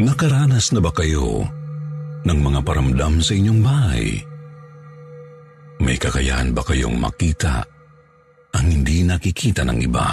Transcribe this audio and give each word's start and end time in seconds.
Nakaranas 0.00 0.72
na 0.72 0.80
ba 0.80 0.88
kayo 0.96 1.44
ng 2.24 2.38
mga 2.40 2.64
paramdam 2.64 3.20
sa 3.20 3.36
inyong 3.36 3.60
bahay? 3.60 4.16
May 5.76 6.00
kakayahan 6.00 6.56
ba 6.56 6.64
kayong 6.64 6.96
makita 6.96 7.60
ang 8.56 8.64
hindi 8.64 9.04
nakikita 9.04 9.60
ng 9.68 9.76
iba? 9.84 10.08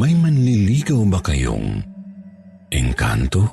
May 0.00 0.16
manliligaw 0.16 1.04
ba 1.12 1.20
kayong 1.20 1.84
engkanto? 2.72 3.44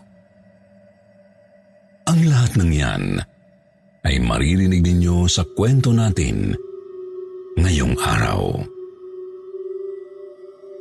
Ang 2.07 2.19
lahat 2.31 2.55
ng 2.55 2.71
yan 2.71 3.03
ay 4.07 4.15
maririnig 4.23 4.87
ninyo 4.87 5.27
sa 5.27 5.43
kwento 5.43 5.91
natin 5.91 6.55
ngayong 7.59 7.95
araw. 7.99 8.55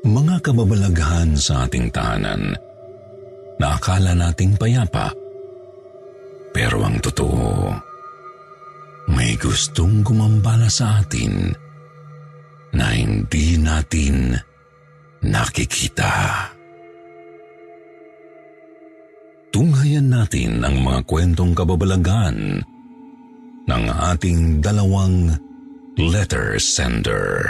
Mga 0.07 0.37
kababalaghan 0.47 1.35
sa 1.35 1.67
ating 1.67 1.91
tahanan 1.91 2.68
na 3.59 3.75
akala 3.75 4.15
nating 4.15 4.55
payapa. 4.55 5.11
Pero 6.55 6.83
ang 6.83 6.99
totoo, 7.03 7.71
may 9.13 9.35
gustong 9.39 10.03
gumambala 10.03 10.71
sa 10.71 11.03
atin 11.03 11.53
na 12.73 12.87
hindi 12.95 13.59
natin 13.59 14.37
nakikita. 15.25 16.47
Tunghayan 19.49 20.13
natin 20.13 20.61
ang 20.61 20.77
mga 20.85 21.01
kwentong 21.09 21.57
kababalaghan 21.57 22.63
ng 23.65 23.85
ating 24.13 24.61
dalawang 24.61 25.35
letter 25.97 26.61
sender. 26.61 27.49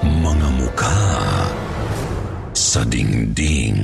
Mga 0.00 0.48
mukha 0.56 0.98
sa 2.60 2.84
dingding. 2.84 3.80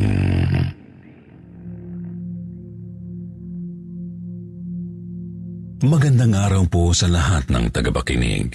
Magandang 5.81 6.37
araw 6.37 6.69
po 6.69 6.92
sa 6.92 7.09
lahat 7.09 7.48
ng 7.48 7.72
tagapakinig. 7.72 8.53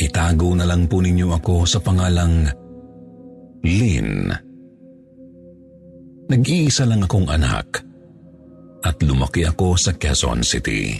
Itago 0.00 0.56
na 0.56 0.64
lang 0.64 0.88
po 0.88 1.04
ninyo 1.04 1.28
ako 1.36 1.68
sa 1.68 1.84
pangalang 1.84 2.48
Lynn. 3.68 4.32
Nag-iisa 6.32 6.88
lang 6.88 7.04
akong 7.04 7.28
anak 7.28 7.84
at 8.80 8.96
lumaki 9.04 9.44
ako 9.44 9.76
sa 9.76 9.92
Quezon 9.92 10.40
City. 10.40 10.96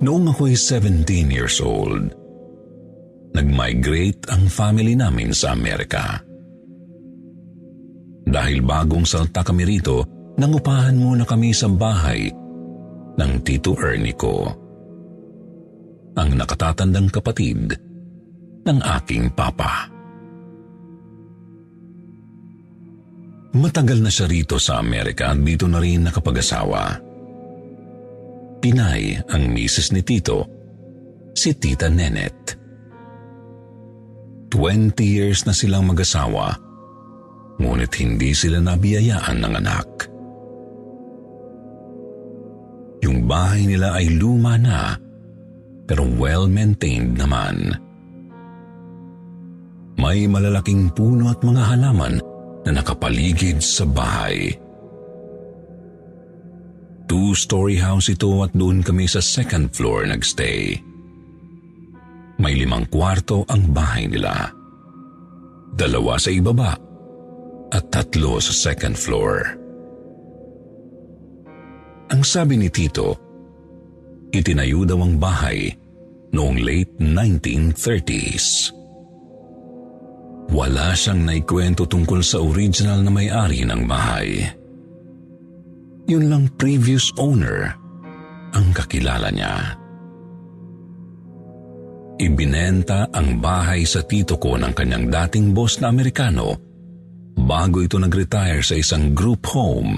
Noong 0.00 0.32
ako'y 0.32 0.56
17 0.56 1.28
years 1.28 1.60
old, 1.60 2.17
nag-migrate 3.38 4.26
ang 4.34 4.50
family 4.50 4.98
namin 4.98 5.30
sa 5.30 5.54
Amerika. 5.54 6.18
Dahil 8.26 8.66
bagong 8.66 9.06
salta 9.06 9.46
kami 9.46 9.62
rito, 9.62 10.02
nangupahan 10.34 10.98
muna 10.98 11.22
kami 11.22 11.54
sa 11.54 11.70
bahay 11.70 12.26
ng 13.14 13.32
Tito 13.46 13.78
Ernie 13.78 14.18
ko. 14.18 14.42
Ang 16.18 16.34
nakatatandang 16.34 17.14
kapatid 17.14 17.78
ng 18.66 18.78
aking 18.98 19.30
papa. 19.32 19.86
Matagal 23.54 24.02
na 24.02 24.10
siya 24.10 24.26
rito 24.26 24.58
sa 24.58 24.82
Amerika 24.82 25.30
at 25.30 25.38
dito 25.40 25.70
na 25.70 25.78
rin 25.78 26.04
nakapag-asawa. 26.04 27.00
Pinay 28.58 29.22
ang 29.30 29.46
misis 29.54 29.94
ni 29.94 30.02
Tito, 30.02 30.42
si 31.32 31.54
Tita 31.54 31.86
Nenet. 31.86 32.67
20 34.48 34.96
years 35.04 35.44
na 35.44 35.52
silang 35.52 35.88
mag-asawa, 35.88 36.56
ngunit 37.60 37.92
hindi 38.00 38.32
sila 38.32 38.64
nabiyayaan 38.64 39.38
ng 39.44 39.54
anak. 39.60 39.88
Yung 43.04 43.28
bahay 43.28 43.68
nila 43.68 43.94
ay 43.94 44.10
luma 44.16 44.56
na, 44.58 44.96
pero 45.84 46.04
well-maintained 46.04 47.16
naman. 47.16 47.76
May 49.98 50.30
malalaking 50.30 50.94
puno 50.94 51.28
at 51.28 51.42
mga 51.42 51.62
halaman 51.74 52.22
na 52.62 52.70
nakapaligid 52.70 53.58
sa 53.58 53.82
bahay. 53.82 54.54
Two-story 57.08 57.80
house 57.80 58.12
ito 58.12 58.44
at 58.44 58.52
doon 58.52 58.84
kami 58.84 59.08
sa 59.08 59.18
second 59.18 59.72
floor 59.72 60.04
nagstay. 60.06 60.76
May 62.38 62.54
limang 62.54 62.86
kwarto 62.86 63.42
ang 63.50 63.74
bahay 63.74 64.06
nila. 64.06 64.50
Dalawa 65.74 66.18
sa 66.18 66.30
ibaba 66.30 66.74
at 67.68 67.84
tatlo 67.90 68.38
sa 68.38 68.54
second 68.54 68.94
floor. 68.94 69.58
Ang 72.08 72.22
sabi 72.24 72.56
ni 72.56 72.72
Tito, 72.72 73.14
itinayo 74.32 74.88
daw 74.88 74.98
ang 75.04 75.20
bahay 75.20 75.68
noong 76.32 76.56
late 76.60 76.96
1930s. 76.98 78.72
Wala 80.48 80.96
siyang 80.96 81.28
naikwento 81.28 81.84
tungkol 81.84 82.24
sa 82.24 82.40
original 82.40 83.04
na 83.04 83.12
may-ari 83.12 83.68
ng 83.68 83.82
bahay. 83.84 84.48
Yun 86.08 86.32
lang 86.32 86.44
previous 86.56 87.12
owner 87.20 87.76
ang 88.56 88.72
kakilala 88.72 89.28
niya. 89.28 89.77
Ibinenta 92.18 93.06
ang 93.14 93.38
bahay 93.38 93.86
sa 93.86 94.02
tito 94.02 94.42
ko 94.42 94.58
ng 94.58 94.74
kanyang 94.74 95.06
dating 95.06 95.54
boss 95.54 95.78
na 95.78 95.94
Amerikano 95.94 96.58
bago 97.38 97.78
ito 97.78 97.94
nag-retire 97.94 98.58
sa 98.58 98.74
isang 98.74 99.14
group 99.14 99.46
home 99.46 99.94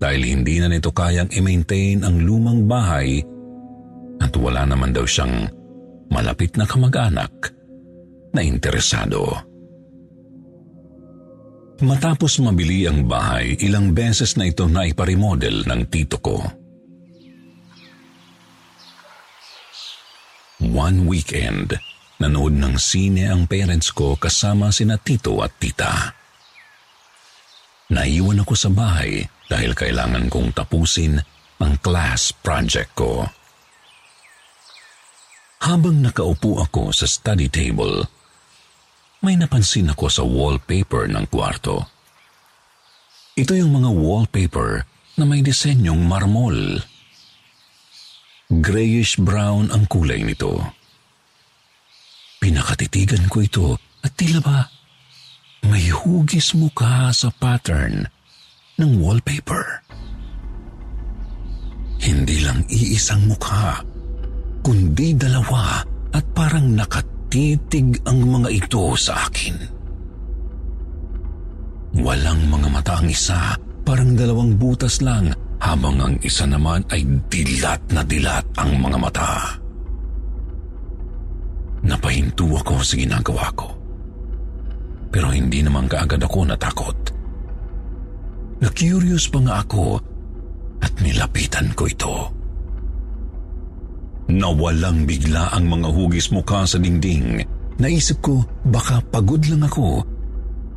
dahil 0.00 0.22
hindi 0.24 0.56
na 0.60 0.72
nito 0.72 0.88
kayang 0.96 1.28
i-maintain 1.28 2.00
ang 2.08 2.24
lumang 2.24 2.64
bahay 2.64 3.20
at 4.16 4.32
wala 4.40 4.64
naman 4.64 4.96
daw 4.96 5.04
siyang 5.04 5.44
malapit 6.08 6.56
na 6.56 6.64
kamag-anak 6.64 7.52
na 8.32 8.40
interesado. 8.40 9.36
Matapos 11.84 12.40
mabili 12.40 12.88
ang 12.88 13.04
bahay, 13.04 13.52
ilang 13.60 13.92
beses 13.92 14.40
na 14.40 14.48
ito 14.48 14.64
na 14.64 14.88
iparemodel 14.88 15.68
ng 15.68 15.80
tito 15.92 16.16
ko. 16.16 16.40
One 20.56 21.04
weekend, 21.04 21.76
nanood 22.16 22.56
ng 22.56 22.80
sine 22.80 23.28
ang 23.28 23.44
parents 23.44 23.92
ko 23.92 24.16
kasama 24.16 24.72
sina 24.72 24.96
tito 24.96 25.44
at 25.44 25.52
tita. 25.60 26.16
Naiwan 27.92 28.40
ako 28.40 28.54
sa 28.56 28.72
bahay 28.72 29.20
dahil 29.52 29.76
kailangan 29.76 30.32
kong 30.32 30.56
tapusin 30.56 31.20
ang 31.60 31.76
class 31.84 32.32
project 32.32 32.96
ko. 32.96 33.28
Habang 35.60 36.00
nakaupo 36.00 36.64
ako 36.64 36.88
sa 36.92 37.04
study 37.04 37.52
table, 37.52 38.08
may 39.20 39.36
napansin 39.36 39.92
ako 39.92 40.06
sa 40.08 40.22
wallpaper 40.24 41.08
ng 41.08 41.26
kwarto. 41.28 41.84
Ito 43.36 43.52
yung 43.52 43.76
mga 43.76 43.90
wallpaper 43.92 44.88
na 45.20 45.24
may 45.28 45.44
disenyong 45.44 46.00
marmol. 46.00 46.80
Grayish-brown 48.46 49.74
ang 49.74 49.90
kulay 49.90 50.22
nito. 50.22 50.54
Pinakatitigan 52.38 53.26
ko 53.26 53.42
ito 53.42 53.68
at 54.06 54.14
tila 54.14 54.38
ba 54.38 54.70
may 55.66 55.90
hugis 55.90 56.54
mukha 56.54 57.10
sa 57.10 57.34
pattern 57.42 58.06
ng 58.78 58.90
wallpaper. 59.02 59.82
Hindi 61.98 62.46
lang 62.46 62.62
iisang 62.70 63.26
mukha, 63.26 63.82
kundi 64.62 65.18
dalawa 65.18 65.82
at 66.14 66.22
parang 66.30 66.70
nakatitig 66.70 67.98
ang 68.06 68.22
mga 68.30 68.48
ito 68.62 68.94
sa 68.94 69.26
akin. 69.26 69.58
Walang 71.98 72.46
mga 72.46 72.68
mata 72.70 72.94
ang 73.02 73.10
isa, 73.10 73.58
parang 73.82 74.14
dalawang 74.14 74.54
butas 74.54 75.02
lang, 75.02 75.34
habang 75.66 75.98
ang 75.98 76.14
isa 76.22 76.46
naman 76.46 76.86
ay 76.94 77.02
dilat 77.26 77.82
na 77.90 78.06
dilat 78.06 78.46
ang 78.54 78.78
mga 78.78 78.98
mata. 79.02 79.30
Napahinto 81.82 82.46
ako 82.54 82.82
sa 82.82 82.94
ginagawa 82.94 83.46
ko. 83.58 83.68
Pero 85.10 85.34
hindi 85.34 85.62
naman 85.62 85.90
kaagad 85.90 86.22
ako 86.22 86.38
natakot. 86.46 86.98
Na-curious 88.62 89.26
pa 89.30 89.38
nga 89.42 89.54
ako 89.66 89.98
at 90.82 90.92
nilapitan 91.02 91.70
ko 91.74 91.82
ito. 91.90 92.16
Nawalang 94.26 95.06
bigla 95.06 95.54
ang 95.54 95.70
mga 95.70 95.88
hugis 95.94 96.34
mukha 96.34 96.66
sa 96.66 96.78
dingding. 96.82 97.42
Naisip 97.78 98.18
ko 98.24 98.42
baka 98.66 98.98
pagod 99.06 99.42
lang 99.46 99.62
ako 99.62 100.15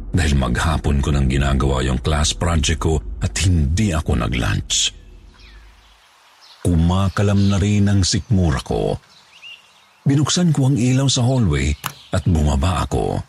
dahil 0.09 0.33
maghapon 0.37 0.99
ko 0.99 1.13
nang 1.13 1.29
ginagawa 1.29 1.85
yung 1.85 2.01
class 2.01 2.33
project 2.33 2.81
ko 2.81 2.97
at 3.21 3.33
hindi 3.45 3.93
ako 3.93 4.17
nag-lunch. 4.17 4.93
Kumakalam 6.65 7.49
na 7.49 7.57
rin 7.61 7.87
ang 7.87 8.01
sikmura 8.03 8.59
ko. 8.65 8.97
Binuksan 10.03 10.51
ko 10.51 10.71
ang 10.71 10.77
ilaw 10.77 11.07
sa 11.07 11.23
hallway 11.23 11.71
at 12.11 12.25
bumaba 12.25 12.83
ako. 12.89 13.21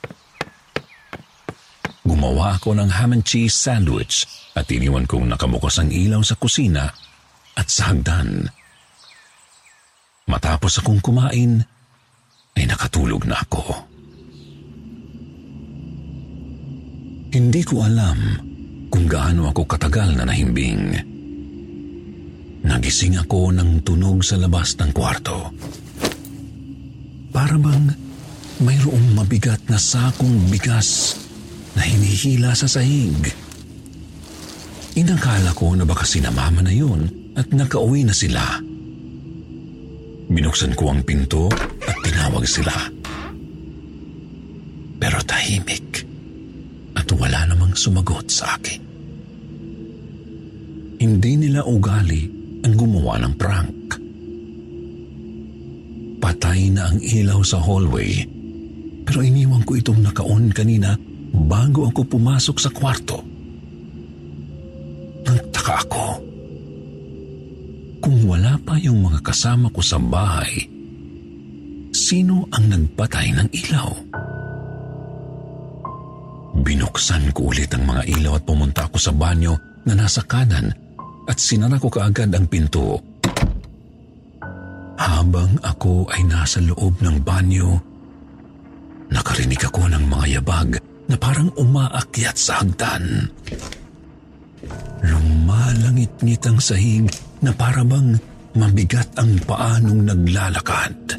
Gumawa 2.00 2.56
ako 2.56 2.74
ng 2.74 2.90
ham 2.90 3.12
and 3.12 3.22
cheese 3.22 3.54
sandwich 3.54 4.24
at 4.56 4.66
iniwan 4.72 5.04
kong 5.04 5.28
nakabukas 5.28 5.78
ang 5.78 5.92
ilaw 5.92 6.24
sa 6.24 6.34
kusina 6.34 6.90
at 7.54 7.68
sa 7.68 7.92
hagdan. 7.92 8.48
Matapos 10.26 10.80
akong 10.80 11.02
kumain, 11.02 11.62
ay 12.54 12.64
nakatulog 12.66 13.26
na 13.26 13.38
ako. 13.38 13.89
Hindi 17.30 17.62
ko 17.62 17.86
alam 17.86 18.18
kung 18.90 19.06
gaano 19.06 19.46
ako 19.54 19.62
katagal 19.62 20.18
na 20.18 20.26
nahimbing. 20.26 20.98
Nagising 22.66 23.22
ako 23.22 23.54
ng 23.54 23.86
tunog 23.86 24.26
sa 24.26 24.34
labas 24.34 24.74
ng 24.74 24.90
kwarto. 24.90 25.54
Para 27.30 27.54
bang 27.54 27.86
mayroong 28.66 29.14
mabigat 29.14 29.62
na 29.70 29.78
sakong 29.78 30.50
bigas 30.50 31.14
na 31.78 31.86
hinihila 31.86 32.50
sa 32.50 32.66
sahig. 32.66 33.30
Inakala 34.98 35.54
ko 35.54 35.78
na 35.78 35.86
baka 35.86 36.02
sinamama 36.02 36.66
na 36.66 36.74
yun 36.74 37.06
at 37.38 37.46
nakauwi 37.54 38.10
na 38.10 38.12
sila. 38.12 38.42
Binuksan 40.34 40.74
ko 40.74 40.90
ang 40.90 41.06
pinto 41.06 41.46
at 41.86 41.94
tinawag 42.02 42.42
sila. 42.42 42.74
Pero 44.98 45.22
tahimik 45.22 45.89
namang 47.70 47.78
sumagot 47.78 48.26
sa 48.26 48.58
akin. 48.58 48.82
Hindi 50.98 51.32
nila 51.38 51.62
ugali 51.62 52.26
ang 52.66 52.74
gumawa 52.74 53.22
ng 53.22 53.34
prank. 53.38 53.86
Patay 56.18 56.74
na 56.74 56.90
ang 56.90 56.98
ilaw 56.98 57.40
sa 57.46 57.62
hallway 57.62 58.26
pero 59.06 59.22
iniwan 59.22 59.62
ko 59.62 59.78
itong 59.78 60.02
nakaon 60.02 60.50
kanina 60.50 60.98
bago 61.46 61.86
ako 61.86 62.10
pumasok 62.10 62.56
sa 62.58 62.70
kwarto. 62.74 63.22
Nagtaka 65.24 65.74
ako. 65.86 66.06
Kung 68.02 68.18
wala 68.26 68.58
pa 68.66 68.74
yung 68.82 69.06
mga 69.06 69.22
kasama 69.22 69.70
ko 69.70 69.78
sa 69.78 69.96
bahay, 70.02 70.66
sino 71.94 72.50
ang 72.50 72.66
nagpatay 72.66 73.30
ng 73.30 73.48
ilaw? 73.54 73.90
Binuksan 76.60 77.32
ko 77.32 77.48
ulit 77.48 77.72
ang 77.72 77.88
mga 77.88 78.02
ilaw 78.20 78.36
at 78.36 78.44
pumunta 78.44 78.84
ako 78.84 79.00
sa 79.00 79.12
banyo 79.16 79.56
na 79.88 79.96
nasa 79.96 80.20
kanan 80.28 80.68
at 81.24 81.36
sinara 81.40 81.80
ko 81.80 81.88
kaagad 81.88 82.28
ang 82.36 82.44
pinto. 82.44 83.00
Habang 85.00 85.56
ako 85.64 86.12
ay 86.12 86.20
nasa 86.28 86.60
loob 86.60 87.00
ng 87.00 87.24
banyo, 87.24 87.80
nakarinig 89.08 89.62
ako 89.64 89.88
ng 89.88 90.04
mga 90.04 90.26
yabag 90.36 90.76
na 91.08 91.16
parang 91.16 91.48
umaakyat 91.56 92.36
sa 92.36 92.60
hagdan. 92.60 93.32
Lumalangit-ngit 95.00 96.44
ang 96.44 96.60
sahig 96.60 97.08
na 97.40 97.56
parabang 97.56 98.20
mabigat 98.52 99.08
ang 99.16 99.40
paanong 99.48 100.12
naglalakad. 100.12 101.16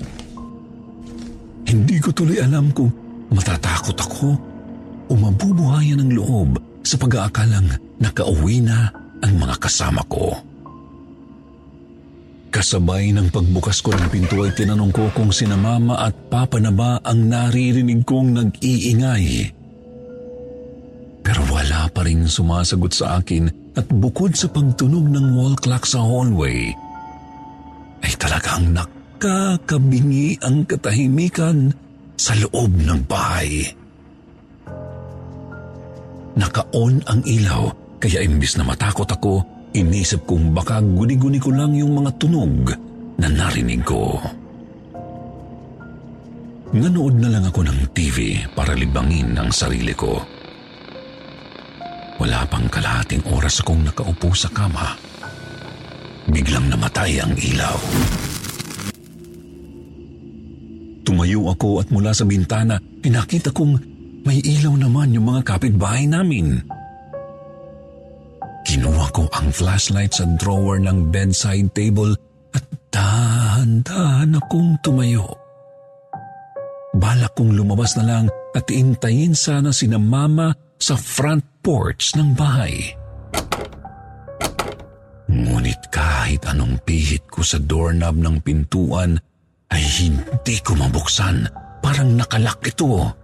Hindi 1.65 1.97
ko 1.97 2.13
tuloy 2.13 2.37
alam 2.37 2.69
kung 2.69 2.93
matatakot 3.33 3.97
ako 3.97 4.50
o 5.11 5.19
mabubuhayan 5.19 5.99
ng 5.99 6.11
loob 6.15 6.55
sa 6.87 6.95
pag-aakalang 6.95 7.67
nakauwi 7.99 8.63
na 8.63 8.87
ang 9.19 9.33
mga 9.35 9.59
kasama 9.59 9.99
ko. 10.07 10.31
Kasabay 12.51 13.15
ng 13.15 13.31
pagbukas 13.31 13.79
ko 13.79 13.95
ng 13.95 14.07
pinto 14.11 14.43
ay 14.43 14.51
tinanong 14.55 14.91
ko 14.91 15.07
kung 15.15 15.31
sina 15.31 15.55
mama 15.55 15.99
at 15.99 16.15
papa 16.27 16.59
na 16.59 16.71
ba 16.71 16.99
ang 17.03 17.27
naririnig 17.27 18.03
kong 18.03 18.35
nag-iingay. 18.35 19.51
Pero 21.21 21.41
wala 21.47 21.87
pa 21.91 22.03
rin 22.03 22.27
sumasagot 22.27 22.91
sa 22.91 23.23
akin 23.23 23.47
at 23.77 23.87
bukod 23.87 24.35
sa 24.35 24.51
pagtunog 24.51 25.07
ng 25.07 25.31
wall 25.31 25.55
clock 25.63 25.87
sa 25.87 26.03
hallway, 26.03 26.75
ay 28.03 28.13
talagang 28.19 28.75
nakakabingi 28.75 30.35
ang 30.43 30.67
katahimikan 30.67 31.71
sa 32.19 32.35
loob 32.35 32.73
ng 32.83 32.99
bahay. 33.07 33.80
Naka-on 36.35 37.03
ang 37.07 37.21
ilaw 37.27 37.71
kaya 38.01 38.25
imbis 38.25 38.57
na 38.57 38.65
matakot 38.65 39.05
ako, 39.05 39.45
inisip 39.77 40.25
kong 40.25 40.57
baka 40.57 40.81
guni-guni 40.81 41.37
ko 41.37 41.53
lang 41.53 41.77
yung 41.77 42.01
mga 42.01 42.17
tunog 42.17 42.73
na 43.21 43.27
narinig 43.29 43.85
ko. 43.85 44.17
Nanood 46.71 47.19
na 47.21 47.29
lang 47.29 47.45
ako 47.45 47.67
ng 47.67 47.79
TV 47.93 48.41
para 48.57 48.73
libangin 48.73 49.37
ang 49.37 49.53
sarili 49.53 49.93
ko. 49.93 50.17
Wala 52.17 52.41
pang 52.49 52.65
kalahating 52.71 53.21
oras 53.29 53.61
akong 53.61 53.85
nakaupo 53.85 54.33
sa 54.33 54.49
kama. 54.49 54.97
Biglang 56.31 56.71
namatay 56.71 57.21
ang 57.21 57.37
ilaw. 57.37 57.77
Tumayo 61.05 61.53
ako 61.53 61.83
at 61.83 61.87
mula 61.91 62.15
sa 62.15 62.23
bintana, 62.25 62.79
pinakita 62.79 63.51
kong 63.51 63.90
may 64.21 64.39
ilaw 64.41 64.77
naman 64.77 65.13
yung 65.13 65.29
mga 65.29 65.41
kapitbahay 65.55 66.05
namin. 66.05 66.61
Kinuha 68.61 69.09
ko 69.11 69.25
ang 69.33 69.49
flashlight 69.49 70.13
sa 70.13 70.25
drawer 70.37 70.77
ng 70.77 71.09
bedside 71.09 71.73
table 71.73 72.13
at 72.53 72.63
dahan-dahan 72.93 74.37
akong 74.37 74.77
tumayo. 74.85 75.25
Balak 76.93 77.33
kong 77.33 77.57
lumabas 77.57 77.97
na 77.97 78.05
lang 78.05 78.25
at 78.53 78.67
intayin 78.69 79.33
sana 79.33 79.73
sina 79.73 79.97
mama 79.97 80.53
sa 80.77 80.93
front 80.93 81.41
porch 81.65 82.13
ng 82.19 82.37
bahay. 82.37 82.93
Ngunit 85.31 85.87
kahit 85.89 86.43
anong 86.51 86.77
pihit 86.83 87.23
ko 87.31 87.41
sa 87.41 87.57
doorknob 87.57 88.19
ng 88.19 88.37
pintuan 88.43 89.15
ay 89.71 89.81
hindi 89.81 90.59
ko 90.59 90.75
mabuksan 90.75 91.47
parang 91.79 92.13
nakalak 92.19 92.59
ito. 92.67 93.20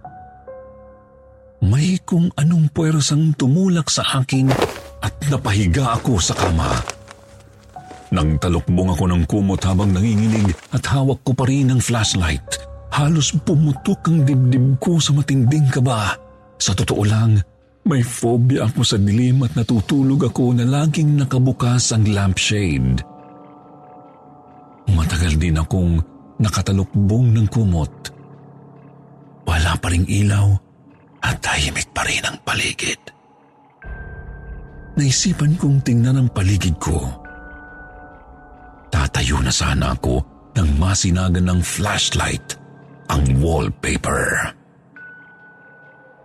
May 1.58 1.98
kung 2.06 2.30
anong 2.38 2.70
puwersang 2.70 3.34
tumulak 3.34 3.90
sa 3.90 4.06
akin 4.22 4.46
at 5.02 5.14
napahiga 5.26 5.98
ako 5.98 6.22
sa 6.22 6.34
kama. 6.38 6.70
Nang 8.14 8.38
talukbong 8.38 8.94
ako 8.94 9.04
ng 9.10 9.22
kumot 9.26 9.60
habang 9.66 9.90
nanginginig 9.90 10.54
at 10.70 10.86
hawak 10.86 11.20
ko 11.26 11.34
pa 11.34 11.44
rin 11.50 11.74
ang 11.74 11.82
flashlight, 11.82 12.62
halos 12.94 13.34
pumutok 13.42 14.06
ang 14.06 14.22
dibdib 14.22 14.78
ko 14.78 15.02
sa 15.02 15.12
matinding 15.12 15.66
kaba. 15.68 16.14
Sa 16.62 16.72
totoo 16.78 17.02
lang, 17.02 17.42
may 17.84 18.06
phobia 18.06 18.70
ako 18.70 18.80
sa 18.86 18.96
dilim 18.96 19.42
at 19.42 19.58
natutulog 19.58 20.30
ako 20.30 20.54
na 20.54 20.64
laging 20.64 21.18
nakabukas 21.18 21.90
ang 21.90 22.06
lampshade. 22.06 23.02
Matagal 24.94 25.36
din 25.36 25.58
akong 25.58 26.00
nakatalukbong 26.38 27.34
ng 27.34 27.46
kumot. 27.50 27.92
Wala 29.44 29.74
pa 29.76 29.90
ring 29.90 30.06
ilaw 30.06 30.67
at 31.22 31.36
tahimik 31.42 31.90
pa 31.94 32.06
rin 32.06 32.22
ang 32.26 32.38
paligid. 32.46 32.98
Naisipan 34.98 35.54
kong 35.54 35.78
tingnan 35.86 36.18
ang 36.18 36.28
paligid 36.34 36.74
ko. 36.82 36.98
Tatayo 38.90 39.38
na 39.38 39.52
sana 39.54 39.94
ako 39.94 40.18
nang 40.58 40.70
masinagan 40.74 41.46
ng 41.46 41.60
flashlight 41.62 42.58
ang 43.06 43.22
wallpaper. 43.38 44.52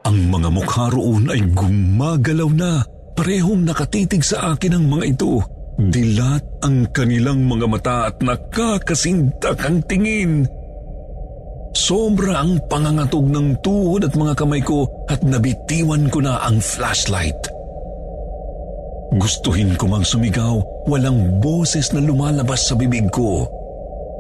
Ang 0.04 0.28
mga 0.28 0.50
mukha 0.52 0.90
roon 0.92 1.32
ay 1.32 1.42
gumagalaw 1.54 2.50
na. 2.52 2.84
Parehong 3.14 3.62
nakatitig 3.62 4.26
sa 4.26 4.58
akin 4.58 4.76
ang 4.76 4.86
mga 4.90 5.06
ito. 5.16 5.40
Dilat 5.78 6.66
ang 6.66 6.90
kanilang 6.90 7.46
mga 7.46 7.66
mata 7.70 7.98
at 8.10 8.20
nakakasintak 8.20 9.58
ang 9.64 9.86
tingin. 9.86 10.50
Sobra 11.84 12.40
ang 12.40 12.64
pangangatog 12.72 13.28
ng 13.28 13.60
tuhod 13.60 14.08
at 14.08 14.16
mga 14.16 14.40
kamay 14.40 14.64
ko 14.64 14.88
at 15.12 15.20
nabitiwan 15.20 16.08
ko 16.08 16.24
na 16.24 16.40
ang 16.40 16.64
flashlight. 16.64 17.36
Gustuhin 19.20 19.76
ko 19.76 19.92
mang 19.92 20.08
sumigaw, 20.08 20.64
walang 20.88 21.44
boses 21.44 21.92
na 21.92 22.00
lumalabas 22.00 22.72
sa 22.72 22.80
bibig 22.80 23.12
ko. 23.12 23.52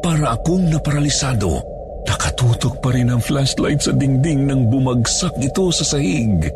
Para 0.03 0.35
akong 0.35 0.75
naparalisado, 0.75 1.63
nakatutok 2.03 2.83
pa 2.83 2.91
rin 2.91 3.07
ang 3.15 3.23
flashlight 3.23 3.79
sa 3.79 3.95
dingding 3.95 4.43
nang 4.43 4.67
bumagsak 4.67 5.31
ito 5.39 5.71
sa 5.71 5.87
sahig. 5.87 6.51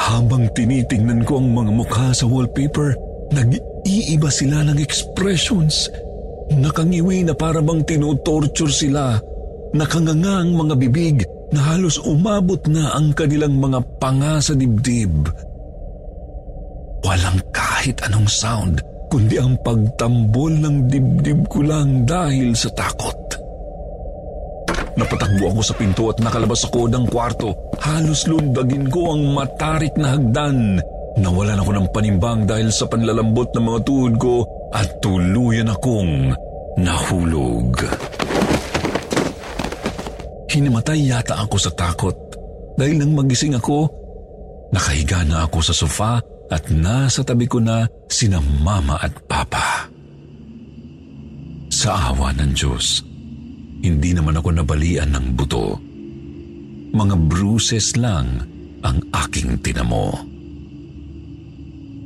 Habang 0.00 0.48
tinitingnan 0.56 1.20
ko 1.28 1.44
ang 1.44 1.52
mga 1.52 1.72
mukha 1.84 2.16
sa 2.16 2.24
wallpaper, 2.24 2.96
nag-iiba 3.28 4.32
sila 4.32 4.64
ng 4.72 4.80
expressions. 4.80 5.92
Nakangiwi 6.48 7.28
na 7.28 7.36
para 7.36 7.60
bang 7.60 7.84
tinutorture 7.84 8.72
sila. 8.72 9.33
Nakanganga 9.74 10.46
ang 10.46 10.54
mga 10.54 10.74
bibig 10.78 11.26
na 11.50 11.74
halos 11.74 11.98
umabot 11.98 12.62
na 12.70 12.94
ang 12.94 13.10
kanilang 13.10 13.58
mga 13.58 13.82
panga 13.98 14.38
sa 14.38 14.54
dibdib. 14.54 15.26
Walang 17.02 17.42
kahit 17.50 17.98
anong 18.06 18.30
sound, 18.30 18.78
kundi 19.10 19.34
ang 19.36 19.58
pagtambol 19.66 20.54
ng 20.54 20.86
dibdib 20.86 21.50
ko 21.50 21.66
lang 21.66 22.06
dahil 22.06 22.54
sa 22.54 22.70
takot. 22.70 23.18
Napatakbo 24.94 25.50
ako 25.50 25.60
sa 25.66 25.74
pinto 25.74 26.06
at 26.06 26.22
nakalabas 26.22 26.62
ako 26.70 26.86
ng 26.86 27.04
kwarto. 27.10 27.50
Halos 27.82 28.30
lundagin 28.30 28.86
ko 28.86 29.18
ang 29.18 29.34
matarik 29.34 29.98
na 29.98 30.14
hagdan. 30.14 30.78
Nawalan 31.18 31.58
ako 31.58 31.70
ng 31.74 31.86
panimbang 31.90 32.46
dahil 32.46 32.70
sa 32.70 32.86
panlalambot 32.86 33.50
ng 33.50 33.64
mga 33.66 33.80
tuhod 33.82 34.14
ko 34.22 34.34
at 34.70 34.86
tuluyan 35.02 35.70
akong 35.74 36.30
nahulog. 36.78 37.74
Hinimatay 40.54 41.10
yata 41.10 41.42
ako 41.42 41.58
sa 41.58 41.74
takot 41.74 42.14
dahil 42.78 43.02
nang 43.02 43.10
magising 43.10 43.58
ako, 43.58 43.90
nakahiga 44.70 45.26
na 45.26 45.50
ako 45.50 45.58
sa 45.58 45.74
sofa 45.74 46.22
at 46.46 46.70
nasa 46.70 47.26
tabi 47.26 47.50
ko 47.50 47.58
na 47.58 47.82
sina 48.06 48.38
mama 48.38 48.94
at 49.02 49.10
papa. 49.26 49.90
Sa 51.74 52.14
awa 52.14 52.30
ng 52.38 52.54
Diyos, 52.54 53.02
hindi 53.82 54.14
naman 54.14 54.38
ako 54.38 54.54
nabalian 54.54 55.10
ng 55.10 55.26
buto. 55.34 55.74
Mga 56.94 57.14
bruises 57.26 57.98
lang 57.98 58.46
ang 58.86 58.98
aking 59.10 59.58
tinamo. 59.58 60.14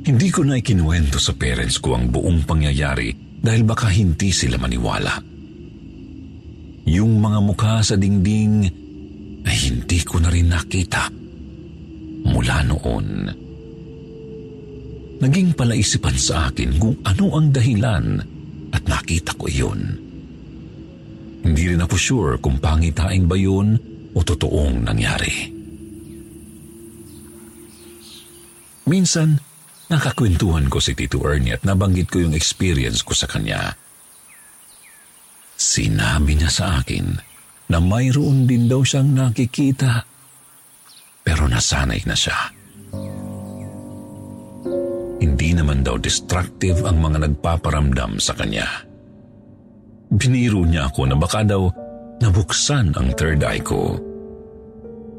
Hindi 0.09 0.27
ko 0.33 0.41
na 0.41 0.57
ikinuwento 0.57 1.21
sa 1.21 1.37
parents 1.37 1.77
ko 1.77 1.93
ang 1.93 2.09
buong 2.09 2.49
pangyayari 2.49 3.13
dahil 3.45 3.61
baka 3.61 3.93
hindi 3.93 4.33
sila 4.33 4.57
maniwala. 4.57 5.21
Yung 6.89 7.21
mga 7.21 7.39
mukha 7.45 7.85
sa 7.85 7.93
dingding 7.93 8.65
ay 9.45 9.57
hindi 9.69 10.01
ko 10.01 10.17
na 10.17 10.33
rin 10.33 10.49
nakita 10.49 11.05
mula 12.25 12.65
noon. 12.65 13.07
Naging 15.21 15.53
palaisipan 15.53 16.17
sa 16.17 16.49
akin 16.49 16.81
kung 16.81 16.97
ano 17.05 17.25
ang 17.37 17.53
dahilan 17.53 18.05
at 18.73 18.83
nakita 18.89 19.37
ko 19.37 19.45
iyon. 19.45 19.81
Hindi 21.45 21.63
rin 21.69 21.83
ako 21.85 21.95
sure 21.95 22.33
kung 22.41 22.57
pangitaing 22.57 23.29
ba 23.29 23.37
yun 23.37 23.77
o 24.15 24.19
totoong 24.25 24.81
nangyari. 24.81 25.53
Minsan, 28.89 29.37
nakakwentuhan 29.93 30.65
ko 30.65 30.81
si 30.81 30.97
Tito 30.97 31.21
Ernie 31.21 31.53
at 31.53 31.61
nabanggit 31.61 32.09
ko 32.09 32.25
yung 32.25 32.33
experience 32.33 33.05
ko 33.05 33.13
sa 33.13 33.29
kanya. 33.29 33.77
Sinabi 35.59 36.39
niya 36.39 36.47
sa 36.47 36.79
akin 36.79 37.19
na 37.67 37.83
mayroon 37.83 38.47
din 38.47 38.71
daw 38.71 38.79
siyang 38.79 39.11
nakikita 39.11 40.07
pero 41.19 41.51
nasanay 41.51 41.99
na 42.07 42.15
siya. 42.15 42.39
Hindi 45.19 45.49
naman 45.51 45.83
daw 45.83 45.99
destructive 45.99 46.87
ang 46.87 47.03
mga 47.03 47.27
nagpaparamdam 47.27 48.23
sa 48.23 48.33
kanya. 48.39 48.65
Biniro 50.09 50.63
niya 50.63 50.87
ako 50.87 51.11
na 51.11 51.15
baka 51.19 51.43
daw 51.43 51.67
nabuksan 52.23 52.95
ang 52.95 53.11
third 53.19 53.43
eye 53.43 53.61
ko. 53.61 53.99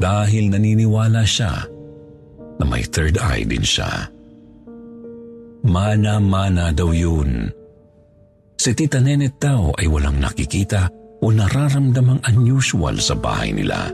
Dahil 0.01 0.49
naniniwala 0.51 1.23
siya 1.23 1.53
na 2.59 2.65
may 2.65 2.83
third 2.89 3.21
eye 3.21 3.45
din 3.45 3.63
siya. 3.63 4.09
Mana-mana 5.69 6.73
daw 6.73 6.91
yun. 6.91 7.53
Si 8.61 8.77
Tita 8.77 9.01
Nenet 9.01 9.41
daw 9.41 9.73
ay 9.73 9.89
walang 9.89 10.21
nakikita 10.21 10.85
o 11.25 11.33
nararamdamang 11.33 12.21
unusual 12.29 13.01
sa 13.01 13.17
bahay 13.17 13.57
nila. 13.57 13.89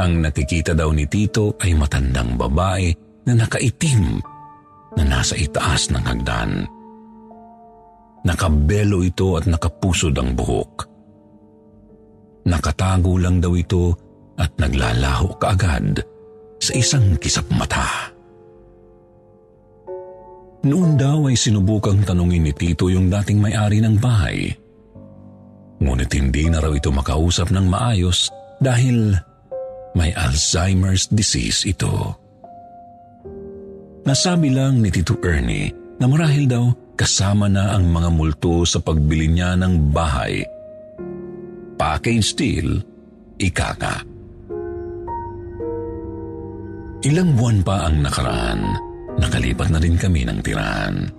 Ang 0.00 0.24
nakikita 0.24 0.72
daw 0.72 0.88
ni 0.96 1.04
Tito 1.04 1.52
ay 1.60 1.76
matandang 1.76 2.40
babae 2.40 2.88
na 3.28 3.36
nakaitim 3.36 4.16
na 4.96 5.04
nasa 5.04 5.36
itaas 5.36 5.92
ng 5.92 6.00
hagdan. 6.00 6.64
Nakabelo 8.24 9.04
ito 9.04 9.36
at 9.36 9.44
nakapusod 9.44 10.16
ang 10.16 10.32
buhok. 10.32 10.72
Nakatago 12.48 13.20
lang 13.20 13.44
daw 13.44 13.52
ito 13.52 13.92
at 14.40 14.56
naglalaho 14.56 15.36
kaagad 15.36 16.00
sa 16.64 16.72
isang 16.72 17.20
kisap 17.20 17.44
mata. 17.52 18.11
Noon 20.62 20.94
daw 20.94 21.26
ay 21.26 21.34
sinubukang 21.34 22.06
tanungin 22.06 22.46
ni 22.46 22.54
Tito 22.54 22.86
yung 22.86 23.10
dating 23.10 23.42
may-ari 23.42 23.82
ng 23.82 23.98
bahay. 23.98 24.46
Ngunit 25.82 26.14
hindi 26.14 26.46
na 26.46 26.62
raw 26.62 26.70
ito 26.70 26.94
makausap 26.94 27.50
ng 27.50 27.66
maayos 27.66 28.30
dahil 28.62 29.18
may 29.98 30.14
Alzheimer's 30.14 31.10
disease 31.10 31.66
ito. 31.66 32.14
Nasabi 34.06 34.54
lang 34.54 34.78
ni 34.78 34.94
Tito 34.94 35.18
Ernie 35.26 35.98
na 35.98 36.06
marahil 36.06 36.46
daw 36.46 36.70
kasama 36.94 37.50
na 37.50 37.74
ang 37.74 37.90
mga 37.90 38.14
multo 38.14 38.62
sa 38.62 38.78
pagbili 38.78 39.26
niya 39.26 39.58
ng 39.58 39.90
bahay. 39.90 40.46
Package 41.74 42.30
deal, 42.38 42.70
ika 43.42 43.74
nga. 43.82 43.98
Ilang 47.02 47.34
buwan 47.34 47.58
pa 47.66 47.90
ang 47.90 48.06
nakaraan, 48.06 48.91
nakalipat 49.20 49.68
na 49.72 49.78
rin 49.82 49.96
kami 49.96 50.24
ng 50.28 50.38
tirahan. 50.40 51.10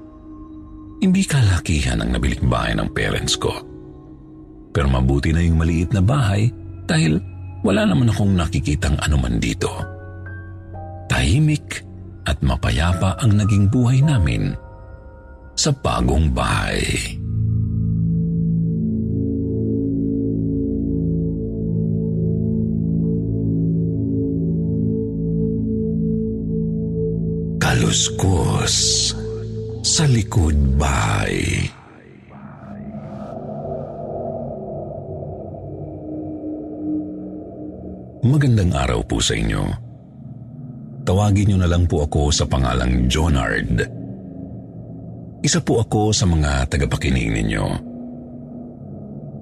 Hindi 1.04 1.24
kalakihan 1.28 2.00
ang 2.00 2.16
nabiling 2.16 2.48
bahay 2.48 2.74
ng 2.78 2.90
parents 2.96 3.36
ko. 3.36 3.52
Pero 4.74 4.88
mabuti 4.90 5.36
na 5.36 5.44
yung 5.44 5.60
maliit 5.60 5.92
na 5.92 6.02
bahay 6.02 6.50
dahil 6.88 7.20
wala 7.62 7.84
naman 7.88 8.10
akong 8.10 8.34
nakikitang 8.34 8.98
anuman 9.04 9.38
dito. 9.38 9.70
Tahimik 11.12 11.84
at 12.24 12.40
mapayapa 12.40 13.20
ang 13.20 13.36
naging 13.36 13.68
buhay 13.68 14.00
namin 14.00 14.56
sa 15.54 15.70
bagong 15.70 16.32
bahay. 16.32 16.80
Kaluskos 27.94 29.14
sa 29.86 30.10
likod 30.10 30.58
bahay. 30.82 31.70
Magandang 38.26 38.74
araw 38.74 39.06
po 39.06 39.22
sa 39.22 39.38
inyo. 39.38 39.62
Tawagin 41.06 41.54
niyo 41.54 41.62
na 41.62 41.70
lang 41.70 41.86
po 41.86 42.02
ako 42.10 42.34
sa 42.34 42.50
pangalang 42.50 43.06
Jonard. 43.06 43.86
Isa 45.46 45.62
po 45.62 45.86
ako 45.86 46.10
sa 46.18 46.26
mga 46.26 46.66
tagapakinig 46.74 47.30
ninyo. 47.30 47.66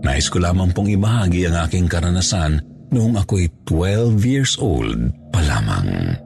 Nais 0.04 0.28
ko 0.28 0.44
lamang 0.44 0.76
pong 0.76 0.92
ibahagi 0.92 1.48
ang 1.48 1.72
aking 1.72 1.88
karanasan 1.88 2.60
noong 2.92 3.16
ako'y 3.16 3.48
12 3.64 4.20
years 4.28 4.60
old 4.60 5.08
pa 5.32 5.40
lamang. 5.40 6.20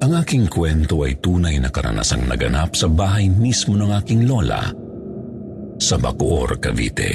Ang 0.00 0.16
aking 0.16 0.48
kwento 0.48 1.04
ay 1.04 1.20
tunay 1.20 1.60
na 1.60 1.68
karanasang 1.68 2.24
naganap 2.24 2.72
sa 2.72 2.88
bahay 2.88 3.28
mismo 3.28 3.76
ng 3.76 3.92
aking 4.00 4.24
lola 4.24 4.64
sa 5.76 6.00
Bacoor, 6.00 6.56
Cavite. 6.56 7.12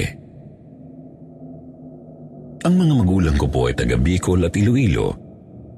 Ang 2.66 2.74
mga 2.78 2.94
magulang 2.94 3.38
ko 3.38 3.50
po 3.50 3.70
ay 3.70 3.78
taga 3.78 3.98
Bicol 3.98 4.46
at 4.46 4.54
Iloilo 4.54 5.18